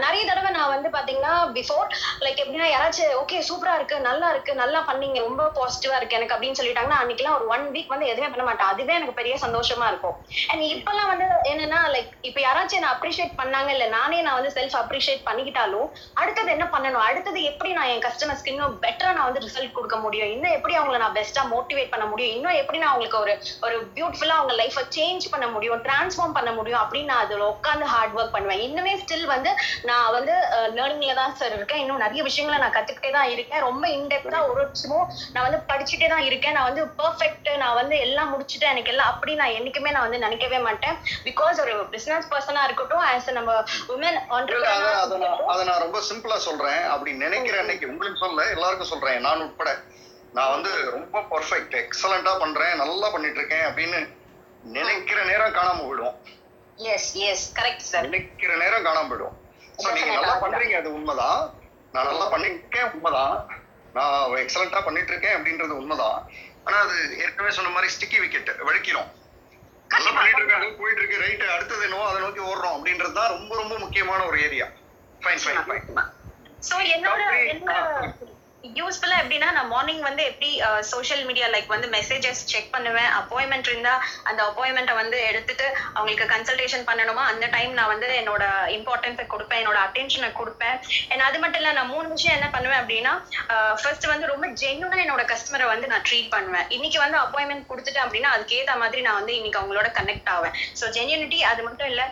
நிறைய 0.05 0.23
தடவை 0.31 0.51
நான் 0.59 0.73
வந்து 0.75 0.91
பாத்தீங்கன்னா 0.97 1.33
பிஃபோர் 1.59 1.87
லைக் 2.25 2.41
எப்படின்னா 2.43 2.69
யாராச்சும் 2.75 3.17
ஓகே 3.23 3.41
சூப்பரா 3.51 3.75
இருக்கு 3.79 3.99
நல்லா 4.09 4.29
இருக்கு 4.35 4.55
நல்லா 4.63 4.83
பண்ணீங்க 4.91 5.19
ரொம்ப 5.29 5.43
பாசிட்டிவா 5.59 5.97
இருக்கு 6.01 6.19
எனக்கு 6.19 6.37
அப்படின்னு 6.37 6.61
சொல்லிட்டாங்கன்னா 6.61 7.01
அன்னைக்கெல்லாம் 7.03 7.39
ஒரு 7.39 7.49
ஒன் 7.55 7.67
வீக் 7.77 7.93
வந்து 7.95 8.11
எதுவுமே 8.13 8.31
பண்ண 8.33 8.45
மாட்டேன். 8.49 8.71
அதுவே 8.73 8.97
எனக்கு 8.99 9.19
பெரிய 9.21 9.35
சந்தோஷமா 9.45 9.89
இருக்கும். 9.93 10.17
அண்ட் 10.53 10.65
இப்பெல்லாம் 10.75 11.11
வந்து 11.13 11.29
என்னன்னா 11.53 11.81
லைக் 11.95 12.13
இப்ப 12.31 12.39
யாராச்சும் 12.47 12.81
என்ன 12.81 12.93
அப்ரிஷியேட் 12.95 13.35
பண்ணாங்க 13.41 13.71
இல்ல 13.77 13.87
நானே 13.97 14.21
நான் 14.27 14.39
வந்து 14.41 14.55
செல்ஃப் 14.59 14.79
அப்ரிஷியேட் 14.83 15.27
பண்ணிக்கிட்டாலும் 15.29 15.89
அடுத்தது 16.23 16.51
என்ன 16.57 16.67
பண்ணணும்? 16.75 17.05
அடுத்தது 17.09 17.39
எப்படி 17.51 17.71
நான் 17.79 17.91
என் 17.95 18.05
கஸ்டமர்ஸ்க்கு 18.07 18.53
இன்னும் 18.55 18.79
பெட்டரா 18.87 19.13
நான் 19.19 19.29
வந்து 19.31 19.45
ரிசல்ட் 19.47 19.77
கொடுக்க 19.77 19.97
முடியும்? 19.97 20.11
இன்னும் 20.19 20.53
எப்படி 20.53 20.79
அவங்கள 20.79 20.97
நான் 20.97 21.13
பெஸ்டா 21.13 21.55
மோட்டிவேட் 21.55 21.91
பண்ண 21.91 22.07
முடியும்? 22.07 22.35
இன்னும் 22.35 22.53
எப்படி 22.53 22.79
நான் 22.79 22.89
அவங்களுக்கு 22.89 23.19
ஒரு 23.19 23.43
ஒரு 23.63 23.91
பியூட்டிஃபுல்லா 23.95 24.29
அவங்க 24.29 24.63
லைஃபை 24.63 24.85
சேஞ்ச் 24.97 25.21
பண்ண 25.31 25.47
முடியும்? 25.47 25.83
டிரான்ஸ்ஃபார்ம் 25.83 26.33
பண்ண 26.33 26.53
முடியும்? 26.53 26.81
அப்படின்னு 26.81 27.05
நான் 27.05 27.25
அதுல 27.25 27.57
உட்காந்து 27.57 27.81
ஹார்ட் 27.81 28.19
ஒர்க் 28.19 28.31
பண்ணுவேன். 28.33 28.61
இன்னுமே 28.61 29.01
ஸ்டில் 29.07 29.25
வந்து 29.25 29.55
நான் 29.83 30.13
வந்து 30.13 30.33
லேர்னிங்ல 30.51 31.15
தான் 31.15 31.37
சார் 31.37 31.55
இருக்கேன். 31.55 31.79
இன்னும் 31.79 31.97
நிறைய 31.97 32.23
விஷயங்களை 32.23 32.69
நான் 32.69 32.85
கத்துக்கிட்டே 32.85 33.13
தான் 33.13 33.29
இருக்கேன். 33.29 33.61
ரொம்ப 33.61 33.89
இன்டெப்தா 33.89 34.43
ஒரு 34.43 34.55
வருஷமும் 34.55 35.09
நான் 35.33 35.51
வந்து 35.51 35.75
படிச்சுட்டே 35.75 36.09
தான் 36.09 36.23
இருக்கேன். 36.23 36.53
நான் 36.53 36.73
வந்து 36.73 36.85
பெர்ஃபெக்ட் 36.85 37.57
நான் 37.57 37.75
வந்து 37.75 37.99
எல்லாம் 37.99 38.31
முடிச்சுட்டேன். 38.35 38.71
எனக்கு 38.71 38.91
எல்லாம் 38.91 39.07
அப்படி 39.07 39.35
நான் 39.35 39.51
என்னைக்குமே 39.51 39.91
நான் 39.91 40.03
வந்து 40.03 40.19
நினைக்கவே 40.19 40.59
மாட்டேன். 40.59 40.97
பிகாஸ் 41.25 41.61
ஒரு 41.61 41.87
பிசினஸ் 41.87 42.29
பர்சனா 42.31 42.65
இருக்கட்டும் 42.65 43.03
ஆஸ் 43.03 43.31
நம்ம 43.31 43.65
உமன் 43.89 44.31
அத- 44.93 45.17
நான் 45.17 45.47
அத 45.47 45.65
நான் 45.65 45.81
ரொம்ப 45.81 45.99
சிம்பிளா 45.99 46.37
சொல்றேன். 46.37 46.83
அப்படி 46.83 47.13
நினைக்கிற 47.13 47.59
அன்னைக்கு 47.59 47.89
உங்களுக்கு 47.89 48.19
சொல்ல 48.19 48.51
எல்லாருக்கும் 48.51 48.87
சொல்றேன். 48.87 49.21
நான் 49.21 49.41
உட்பட. 49.41 49.77
நான் 50.37 50.53
வந்து 50.55 50.71
ரொம்ப 50.97 51.17
பர்ஃபெக்ட் 51.33 51.75
எக்ஸலண்டா 51.83 52.33
பண்றேன் 52.43 52.79
நல்லா 52.83 53.09
பண்ணிட்டு 53.15 53.41
இருக்கேன் 53.41 53.67
அப்படின்னு 53.69 53.99
நினைக்கிற 54.77 55.19
நேரம் 55.31 55.57
காணாம 55.59 55.83
போயிடும். 55.87 56.15
எஸ் 56.93 57.11
எஸ் 57.31 57.47
கரெக்ட் 57.59 57.89
சார் 57.91 58.07
நினைக்கிற 58.09 58.53
நேரம் 58.63 58.87
காணாம 58.87 59.09
போயிடும். 59.11 59.37
நீங்க 59.97 60.13
நல்லா 60.19 60.37
பண்றீங்க 60.45 60.77
அது 60.81 60.91
உண்மைதான். 60.99 61.43
நான் 61.95 62.09
நல்லா 62.11 62.27
பண்ணிருக்கேன் 62.35 62.89
உண்மைதான். 62.95 63.35
நான் 63.97 64.37
எக்ஸலண்டா 64.45 64.81
பண்ணிட்டு 64.87 65.13
இருக்கேன் 65.13 65.37
அப்படின்றது 65.39 65.75
உண்மைதான். 65.81 66.19
ஆனா 66.67 66.77
அது 66.87 66.97
ஏற்கனவே 67.25 67.53
சொன்ன 67.59 67.73
மாதிரி 67.77 67.93
ஸ்டிக்கி 67.95 68.19
விக்கெட் 68.25 68.51
வழுக்கிறோம் 68.69 69.11
நல்லா 69.91 70.11
பண்ணிட்டு 70.17 70.43
இருக்காங்க 70.43 70.69
போயிட்டு 70.81 71.01
இருக்கு 71.01 71.23
ரைட் 71.25 71.43
அடுத்தது 71.55 71.87
என்னவோ 71.89 72.05
அதை 72.11 72.21
நோக்கி 72.25 72.43
ஓடுறோம் 72.51 72.77
அப்படின்றது 72.77 73.15
தான் 73.21 73.33
ரொம்ப 73.37 73.53
ரொம்ப 73.63 73.75
முக்கியமான 73.85 74.21
ஒரு 74.31 74.39
area 74.47 74.67
fine 75.23 75.43
fine 75.45 75.65
fine 75.67 76.07
so 76.69 76.77
என்னோட 76.95 77.21
யூஸ்ஃபுல்லா 78.79 79.17
எப்படின்னா 79.23 79.49
நான் 79.57 79.71
மார்னிங் 79.73 80.03
வந்து 80.07 80.23
எப்படி 80.31 80.49
சோஷியல் 80.91 81.23
மீடியா 81.29 81.47
லைக் 81.55 81.73
வந்து 81.75 81.89
மெசேஜஸ் 81.95 82.43
செக் 82.51 82.69
பண்ணுவேன் 82.75 83.09
அப்பாயின்மெண்ட் 83.21 83.69
இருந்தா 83.71 83.95
அந்த 84.29 84.41
அப்பாயின்மெண்ட்டை 84.49 84.95
வந்து 85.01 85.17
எடுத்துட்டு 85.31 85.67
அவங்களுக்கு 85.97 86.27
கன்சல்டேஷன் 86.35 86.85
பண்ணணுமா 86.91 87.23
அந்த 87.33 87.47
டைம் 87.55 87.73
நான் 87.79 87.91
வந்து 87.95 88.09
என்னோட 88.21 88.45
இம்பார்ட்டன்ஸை 88.77 89.25
கொடுப்பேன் 89.35 89.61
என்னோட 89.63 89.79
அட்டென்ஷனை 89.87 90.31
கொடுப்பேன். 90.41 90.77
and 91.13 91.23
அது 91.29 91.39
மட்டும் 91.43 91.61
இல்லை 91.63 91.73
நான் 91.79 91.91
மூணு 91.95 92.07
விஷயம் 92.15 92.37
என்ன 92.39 92.49
பண்ணுவேன் 92.55 92.81
அப்படின்னா 92.83 93.15
ஃபர்ஸ்ட் 93.81 94.07
வந்து 94.13 94.31
ரொம்ப 94.33 94.47
ஜென்யூனா 94.63 95.01
என்னோட 95.05 95.25
கஸ்டமரை 95.33 95.67
வந்து 95.73 95.87
நான் 95.93 96.05
ட்ரீட் 96.11 96.31
பண்ணுவேன். 96.37 96.67
இன்னைக்கு 96.77 97.01
வந்து 97.05 97.19
அப்பாயின்மெண்ட் 97.25 97.69
கொடுத்துட்டேன் 97.73 98.05
அப்படின்னா 98.07 98.31
அதுக்கேற்ற 98.37 98.77
மாதிரி 98.85 99.03
நான் 99.09 99.19
வந்து 99.21 99.35
இன்னைக்கு 99.39 99.61
அவங்களோட 99.63 99.91
கனெக்ட் 99.99 100.33
ஆவேன். 100.37 100.57
ஸோ 100.81 100.85
ஜென்யூனிட்டி 100.99 101.41
அது 101.51 101.63
மட்டும் 101.69 101.91
இல்ல 101.95 102.03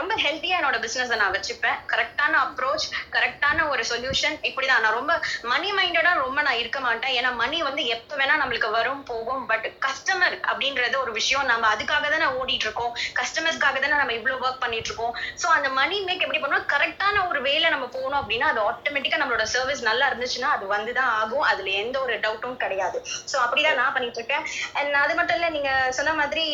ரொம்ப 0.00 0.12
ஹெல்த்தியா 0.24 0.58
என்னோட 0.60 0.78
பிசினஸ் 0.86 1.14
நான் 1.24 1.36
வச்சுப்பேன். 1.38 1.78
கரெக்டான 1.94 2.34
அப்ரோச் 2.46 2.88
கரெக்டான 3.18 3.68
ஒரு 3.74 3.84
சொல்யூஷன் 3.92 4.38
இப்படிதான். 4.50 4.84
நான் 4.86 4.98
ரொம்ப 5.00 5.14
மணி 5.52 5.68
மைண்டடா 5.90 6.10
ரொம்ப 6.16 6.40
நான் 6.46 6.58
இருக்க 6.60 6.78
மாட்டேன். 6.80 7.14
ஏன்னா 7.18 7.30
மணி 7.34 7.58
வந்து 7.66 7.82
எப்ப 7.94 8.16
வேணா 8.16 8.34
நம்மளுக்கு 8.40 8.68
வரும் 8.70 9.00
போகும் 9.02 9.42
பட் 9.50 9.66
கஸ்டமர் 9.86 10.36
அப்படின்றது 10.50 10.96
ஒரு 11.04 11.12
விஷயம். 11.12 11.46
நம்ம 11.50 11.64
அதுக்காக 11.74 12.08
தானே 12.10 12.26
ஓடிட்டு 12.38 12.66
இருக்கோம். 12.66 12.92
கஸ்டமர்ஸ்க்காக 13.20 13.78
தானே 13.84 13.96
நம்ம 13.96 14.14
இவ்வளவு 14.18 14.44
ஒர்க் 14.46 14.62
பண்ணிட்டு 14.64 14.90
இருக்கோம். 14.90 15.12
ஸோ 15.42 15.46
அந்த 15.56 15.68
மணி 15.78 15.96
மேக் 16.00 16.24
எப்படி 16.26 16.40
பண்ணணும் 16.42 16.68
கரெக்டான 16.74 17.24
ஒரு 17.30 17.40
வேலை 17.48 17.66
நம்ம 17.70 17.88
போகணும் 17.96 18.20
அப்படின்னா 18.20 18.50
அது 18.52 18.62
ஆட்டோமேட்டிக்கா 18.68 19.20
நம்மளோட 19.22 19.46
சர்வீஸ் 19.54 19.82
நல்லா 19.82 20.06
இருந்துச்சுன்னா 20.10 20.50
அது 20.56 20.66
வந்துதான் 20.74 21.12
ஆகும். 21.20 21.46
அதுல 21.50 21.74
எந்த 21.82 21.96
ஒரு 22.00 22.16
டவுட்டும் 22.26 22.60
கிடையாது. 22.64 23.00
ஸோ 23.32 23.36
அப்படிதான் 23.44 23.80
நான் 23.82 23.94
பண்ணிட்டு 23.96 24.20
இருக்கேன். 24.22 24.46
அண்ட் 24.78 25.00
அது 25.04 25.14
மட்டும் 25.14 25.38
இல்ல 25.38 25.48
நீங்க 25.48 25.72
சொன்ன 25.90 26.14
மாதிரி 26.14 26.46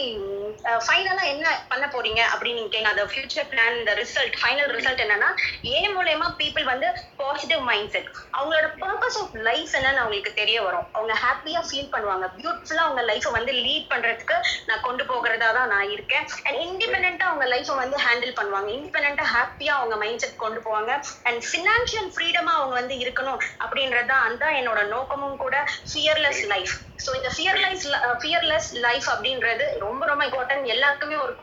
ஃபைனலா 0.86 1.24
என்ன 1.34 1.46
பண்ண 1.68 1.84
போறீங்க 1.94 2.20
அப்படின்னு 2.32 2.58
நீங்க 2.60 2.72
கேங்க 2.74 2.90
அந்த 2.92 3.04
ஃபியூச்சர் 3.10 3.48
பிளான் 3.52 3.76
இந்த 3.80 3.92
ரிசல்ட் 4.02 4.36
ஃபைனல் 4.40 4.72
ரிசல்ட் 4.76 5.02
என்னன்னா 5.04 5.30
ஏன் 5.76 5.94
மூலயமா 5.96 6.28
பீப்புள் 6.40 6.66
வந்து 6.72 6.88
பாசிட்டிவ் 7.20 7.62
மைண்ட் 7.70 7.92
செட் 7.94 8.08
அவங்களோட 8.36 8.66
பர்பஸ் 8.82 9.18
ஆஃப் 9.20 9.34
லைஃப் 9.48 9.74
என்னன்னு 9.78 10.02
அவங்களுக்கு 10.02 10.32
தெரிய 10.40 10.58
வரும். 10.62 10.86
அவங்க 10.96 11.14
ஹாப்பியா 11.24 11.60
ஃபீல் 11.68 11.92
பண்ணுவாங்க. 11.94 12.26
பியூட்டிஃபுல்லா 12.38 12.84
அவங்க 12.86 13.02
லைஃபை 13.10 13.30
வந்து 13.38 13.52
லீட் 13.64 13.88
பண்றதுக்கு 13.92 14.36
நான் 14.68 14.84
கொண்டு 14.88 15.04
போகிறதா 15.10 15.48
தான் 15.58 15.70
நான் 15.74 15.90
இருக்கேன். 15.96 16.26
அண்ட் 16.46 16.58
இண்டிபெண்டா 16.66 17.26
அவங்க 17.30 17.46
லைஃபை 17.54 17.76
வந்து 17.82 17.98
ஹேண்டில் 18.06 18.36
பண்ணுவாங்க. 18.40 18.68
இண்டிபெண்டா 18.78 19.26
ஹாப்பியா 19.36 19.74
அவங்க 19.80 19.96
மைண்ட் 20.02 20.22
செட் 20.24 20.42
கொண்டு 20.44 20.60
போவாங்க. 20.66 20.92
அண்ட் 21.28 21.40
ஃபினான்ஷியல் 21.50 22.10
ஃப்ரீடமா 22.16 22.54
அவங்க 22.58 22.74
வந்து 22.80 22.96
இருக்கணும் 23.04 23.40
அப்படின்றது 23.64 24.10
தான் 24.12 24.26
அந்த 24.28 24.44
என்னோட 24.60 24.82
நோக்கமும் 24.94 25.40
கூட. 25.44 25.56
ஃபியர்லெஸ் 25.92 26.44
லைஃப் 26.54 26.74
ஸோ 27.04 27.10
இந்த 27.16 27.30
ஃபியர்லெஸ் 27.36 27.84
ஃபியர்லெஸ் 28.22 28.68
லைஃப் 28.74 29.08
அப்படின்றது 29.10 29.78
ரொம்ப 29.78 30.06
ரொம்ப 30.06 30.24
இம்பார்ட்டன்ட் 30.24 30.64
எல்லாருக்குமே 30.64 31.16
ஒரு 31.16 31.34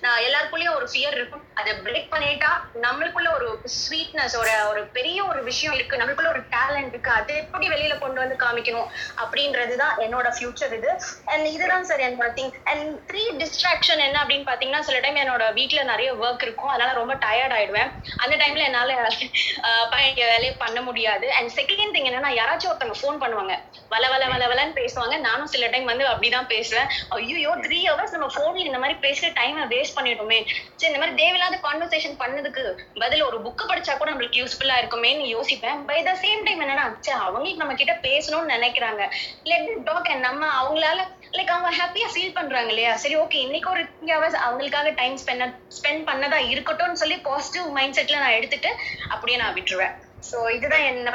நான் 0.00 0.20
எல்லாருக்குள்ளேயும் 0.20 0.74
ஒரு 0.74 0.88
ஃபியர் 0.92 1.14
இருக்கும். 1.14 1.44
அதை 1.54 1.72
பிரேக் 1.86 2.10
பண்ணிட்டா 2.14 2.50
நம்மளுக்குள்ள 2.82 3.28
ஒரு 3.34 3.48
ஸ்வீட்னஸ் 3.76 4.36
ஒரு 4.36 4.52
ஒரு 4.68 4.82
பெரிய 4.86 5.18
ஒரு 5.24 5.42
விஷயம் 5.42 5.74
இருக்கு. 5.74 5.96
நம்மளுக்குள்ள 5.96 6.28
ஒரு 6.28 6.42
டேலண்ட் 6.56 6.88
இருக்கு. 6.88 7.10
அது 7.10 7.34
எப்படி 7.34 7.68
வெளியில 7.68 7.98
கொண்டு 7.98 8.20
வந்து 8.20 8.36
காமிக்கணும் 8.44 8.88
அப்படின்றது 9.24 9.76
தான் 9.76 9.96
என்னோட 9.98 10.28
ஃபியூச்சர் 10.36 10.72
இது. 10.72 10.90
அண்ட் 11.24 11.46
இதுதான் 11.46 11.84
சார் 11.84 12.00
என்னோட 12.00 12.30
திங் 12.38 12.52
அண்ட் 12.64 13.10
த்ரீ 13.10 13.24
டிஸ்ட்ராக்ஷன் 13.42 14.04
என்ன 14.06 14.24
அப்படின்னு 14.24 14.48
பாத்தீங்கன்னா 14.50 14.80
சில 14.80 15.00
டைம் 15.00 15.16
என்னோட 15.16 15.52
வீட்டுல 15.52 15.82
நிறைய 15.82 16.14
ஒர்க் 16.14 16.42
இருக்கும். 16.42 16.68
அதனால 16.68 16.92
ரொம்ப 16.92 17.14
டயர்ட் 17.14 17.56
ஆயிடுவேன். 17.58 17.90
அந்த 18.16 18.36
டைம்ல 18.36 18.64
என்னால 18.64 18.86
ஆஹ் 19.68 19.88
வேலையை 20.14 20.54
பண்ண 20.58 20.80
முடியாது. 20.82 21.32
அண்ட் 21.32 21.50
செகண்ட் 21.54 21.94
திங் 21.94 22.08
என்னன்னா 22.08 22.32
யாராச்சும் 22.40 22.70
ஒருத்தவங்க 22.70 22.98
ஃபோன் 23.02 23.22
பண்ணுவாங்க. 23.22 23.54
வல 23.92 24.04
வல 24.12 24.24
வல 24.32 24.46
வலன்னு 24.52 24.74
பேசுவாங்க. 24.80 25.14
நானும் 25.26 25.50
சில 25.52 25.66
டைம் 25.72 25.86
வந்து 25.90 26.04
அப்படிதான் 26.12 26.48
பேசுவேன். 26.54 26.88
ஐயோ 27.16 27.52
த்ரீ 27.66 27.78
ஹவர்ஸ் 27.90 28.14
நம்ம 28.16 28.28
ஃபோன்ல 28.34 28.64
இந்த 28.70 28.80
மாதிரி 28.82 28.96
பேசுற 29.06 29.28
டைமை 29.40 29.62
வேஸ்ட் 29.74 29.96
பண்ணிட்டோமே. 29.98 30.40
சரி 30.78 30.90
இந்த 30.92 31.00
மாதிரி 31.02 31.16
தேவையில்லாத 31.22 31.58
கான்வர்சேஷன் 31.66 32.16
பண்ணதுக்கு 32.22 32.64
பதில் 33.02 33.26
ஒரு 33.28 33.38
புக்கு 33.46 33.66
படிச்சா 33.70 33.94
கூட 34.00 34.08
நம்மளுக்கு 34.12 34.40
யூஸ்ஃபுல்லா 34.42 34.76
இருக்குமேன்னு 34.82 35.26
யோசிப்பேன். 35.36 35.78
பை 35.90 35.98
த 36.08 36.14
சேம் 36.24 36.42
டைம் 36.48 36.62
என்னன்னா 36.64 36.86
ச்சே 36.98 37.14
அவங்களுக்கு 37.26 37.62
நம்ம 37.62 37.76
கிட்ட 37.82 37.94
பேசணும்னு 38.08 38.54
நினைக்கிறாங்க. 38.56 39.04
லெட் 39.52 39.70
டாக் 39.88 40.10
நம்ம 40.26 40.42
அவங்களால 40.60 40.98
லைக் 41.36 41.54
அவங்க 41.54 41.70
ஹாப்பியா 41.78 42.06
ஃபீல் 42.12 42.36
பண்றாங்க 42.36 42.70
இல்லையா? 42.74 42.92
சரி 43.02 43.16
ஓகே 43.22 43.38
இன்னைக்கு 43.46 43.70
ஒரு 43.74 43.82
த்ரீ 43.94 44.10
ஹவர்ஸ் 44.14 44.38
அவங்களுக்காக 44.44 44.92
டைம் 45.00 45.16
ஸ்பெண்ட் 45.22 45.56
ஸ்பெண்ட் 45.78 46.04
பண்ணதா 46.10 46.38
இருக்கட்டும்னு 46.52 47.00
சொல்லி 47.02 47.18
பாசிட்டிவ் 47.30 47.66
மைண்ட் 47.78 47.98
செட்ல 47.98 48.22
நான் 48.24 48.38
எடுத்துட்டு 48.40 48.70
அப்படியே 49.14 49.38
நான் 49.42 49.56
விட்டுருவேன். 49.58 49.96
சோ 50.26 50.38
இதுதான் 50.56 50.86
என்ன 50.90 51.10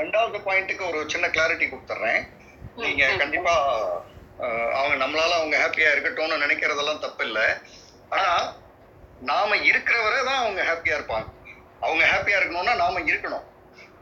ரெண்டாவது 0.00 0.38
பாயிண்ட்டுக்கு 0.46 0.84
ஒரு 0.90 1.00
சின்ன 1.12 1.26
கிளாரிட்டி 1.34 1.66
கொடுத்துட்றேன் 1.72 2.22
நீங்க. 2.82 3.04
கண்டிப்பா 3.22 3.54
அவங்க 4.78 4.94
நம்மளால 5.02 5.36
அவங்க 5.38 5.56
ஹாப்பியா 5.62 5.88
இருக்கட்டும்னு 5.94 6.42
நினைக்கிறதெல்லாம் 6.44 7.04
தப்பு 7.04 7.24
இல்லை 7.28 7.46
ஆனா 8.14 8.28
நாம 9.30 9.56
இருக்கிற 9.70 9.96
வரை 10.04 10.20
தான் 10.28 10.40
அவங்க 10.42 10.60
ஹாப்பியா 10.68 10.96
இருப்பாங்க. 10.98 11.28
அவங்க 11.86 12.04
ஹாப்பியா 12.12 12.38
இருக்கணும்னா 12.38 12.74
நாம 12.84 13.00
இருக்கணும். 13.10 13.44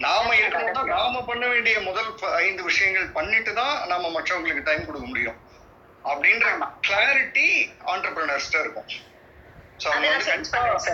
நாம 0.06 0.34
இருக்கணும்னா 0.40 0.82
நாம 0.96 1.22
பண்ண 1.30 1.44
வேண்டிய 1.52 1.76
முதல் 1.88 2.10
ஐந்து 2.44 2.62
விஷயங்கள் 2.70 3.14
பண்ணிட்டு 3.18 3.52
தான் 3.60 3.74
நாம 3.92 4.10
மற்றவங்களுக்கு 4.16 4.68
டைம் 4.68 4.86
கொடுக்க 4.88 5.06
முடியும். 5.12 5.38
அப்படின்ற 6.10 6.48
கிளாரிட்டி 6.88 7.48
ஆண்டர்பிரினர்ஸ்ட 7.92 8.60
இருக்கும். 8.64 8.88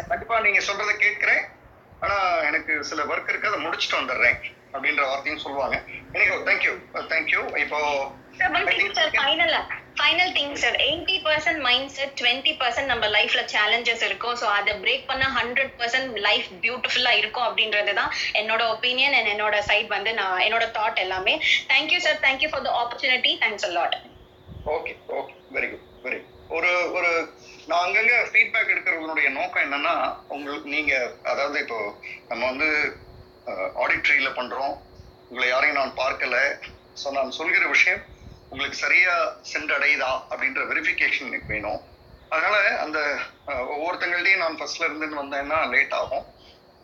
கண்டிப்பா 0.08 0.38
நீங்க 0.46 0.60
சொல்றதை 0.68 0.94
கேட்கிறேன். 1.04 1.44
ஆனா 2.02 2.16
எனக்கு 2.48 2.72
சில 2.90 3.02
ஒர்க் 3.12 3.30
இருக்கு 3.30 3.50
அதை 3.50 3.60
முடிச்சுட்டு 3.66 4.00
வந்துடுறேன் 4.00 4.38
அப்படின்ற 4.74 5.02
வார்த்தையும் 5.08 5.42
சொல்லுவாங்க. 5.44 5.76
எனக்கு 6.14 6.36
தேங்க்யூ 6.48 6.72
தேங்க்யூ 7.12 7.40
இப்போ 7.62 7.80
final 9.18 9.54
final 9.98 10.32
thing 10.36 10.54
sir 10.62 10.76
eighty 10.86 11.16
percent 11.26 11.60
mind 11.66 11.92
set 11.96 12.14
twenty 12.20 12.52
percent 12.60 12.90
நம்ம 12.92 13.08
லைஃப்ல 13.16 13.42
சேலஞ்சஸ் 13.54 14.02
இருக்கும். 14.08 14.36
ஸோ 14.40 14.46
அதை 14.58 14.72
பிரேக் 14.84 15.06
பண்ணா 15.10 15.28
ஹண்ட்ரட் 15.38 15.72
பர்சன்ட் 15.80 16.18
லைஃப் 16.26 16.48
பியூட்டிஃபுல்லா 16.64 17.12
இருக்கும் 17.20 17.46
அப்படின்றது 17.48 17.94
தான் 18.00 18.10
என்னோட 18.40 18.62
ஒப்பீனியன் 18.74 19.16
அண்ட் 19.20 19.32
என்னோட 19.34 19.58
சைட் 19.70 19.90
வந்து 19.96 20.12
நான் 20.20 20.44
என்னோட 20.46 20.66
தாட் 20.78 21.02
எல்லாமே. 21.06 21.36
Thank you 21.72 22.00
sir 22.06 22.20
thank you 22.26 22.50
for 22.52 22.66
the 22.68 22.72
opportunity 22.82 23.34
thanks 23.44 23.68
a 23.70 23.72
lot 23.78 23.96
okay 24.66 24.94
okay 25.20 25.34
very 25.56 25.68
good 25.72 25.86
very 26.04 26.18
ஒரு 26.56 26.70
ஒரு 26.96 27.10
நான் 27.68 27.82
அங்கங்க 27.84 28.14
ஃபீட்பேக் 28.30 28.72
எடுக்கிறவங்களுடைய 28.72 29.28
நோக்கம் 29.36 29.64
என்னன்னா 29.66 29.94
உங்களுக்கு 30.34 30.68
நீங்க 30.74 30.92
அதாவது 31.32 31.56
இப்போ 31.64 31.78
நம்ம 32.30 32.42
வந்து 32.50 32.68
ஆடிட்ரியில 33.82 34.28
பண்றோம். 34.38 34.74
உங்களை 35.28 35.46
யாரையும் 35.48 35.78
நான் 35.80 35.98
பார்க்கல. 36.02 36.36
ஸோ 37.00 37.06
நான் 37.18 37.36
சொல்கிற 37.38 37.64
விஷயம் 37.74 38.02
உங்களுக்கு 38.50 38.78
சரியா 38.84 39.14
சென்றடையுதா 39.52 40.10
அப்படின்ற 40.30 40.62
வெரிஃபிகேஷன் 40.72 41.30
எனக்கு 41.30 41.52
வேணும். 41.54 41.80
அதனால 42.34 42.56
அந்த 42.84 42.98
ஒவ்வொருத்தங்கள்டையும் 43.74 44.44
நான் 44.44 44.58
ஃபர்ஸ்ட்ல 44.60 44.88
இருந்து 44.88 45.22
வந்தேன்னா 45.22 45.58
லேட் 45.74 45.96
ஆகும். 46.00 46.26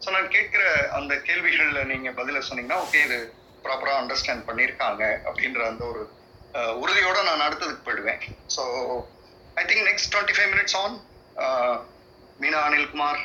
ஸோ 0.03 0.09
நான் 0.17 0.33
கேட்கிற 0.37 0.65
அந்த 0.99 1.15
கேள்விகள்ல 1.29 1.83
நீங்க 1.93 2.11
பதில 2.21 2.43
சொன்னீங்கன்னா 2.49 2.81
ஓகே 2.87 3.03
இது 3.09 3.19
ப்ராப்பரா 3.67 3.95
அண்டர்ஸ்டாண்ட் 4.03 4.47
பண்ணியிருக்காங்க 4.49 5.03
அப்படின்ற 5.29 5.63
அந்த 5.73 5.85
ஒரு 5.93 6.03
உறுதியோட 6.83 7.19
நான் 7.29 7.45
அடுத்ததுக்கு 7.47 7.85
போயிடுவேன். 7.87 8.23
So 8.57 8.63
I 9.61 9.65
think 9.69 9.85
next 9.91 10.11
twenty 10.15 10.37
five 10.39 10.51
minutes 10.55 10.77
on 10.83 10.97
Meena 12.45 12.61
Anilkumar 12.69 13.21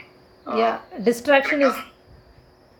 distraction 1.08 1.60
is 1.68 1.78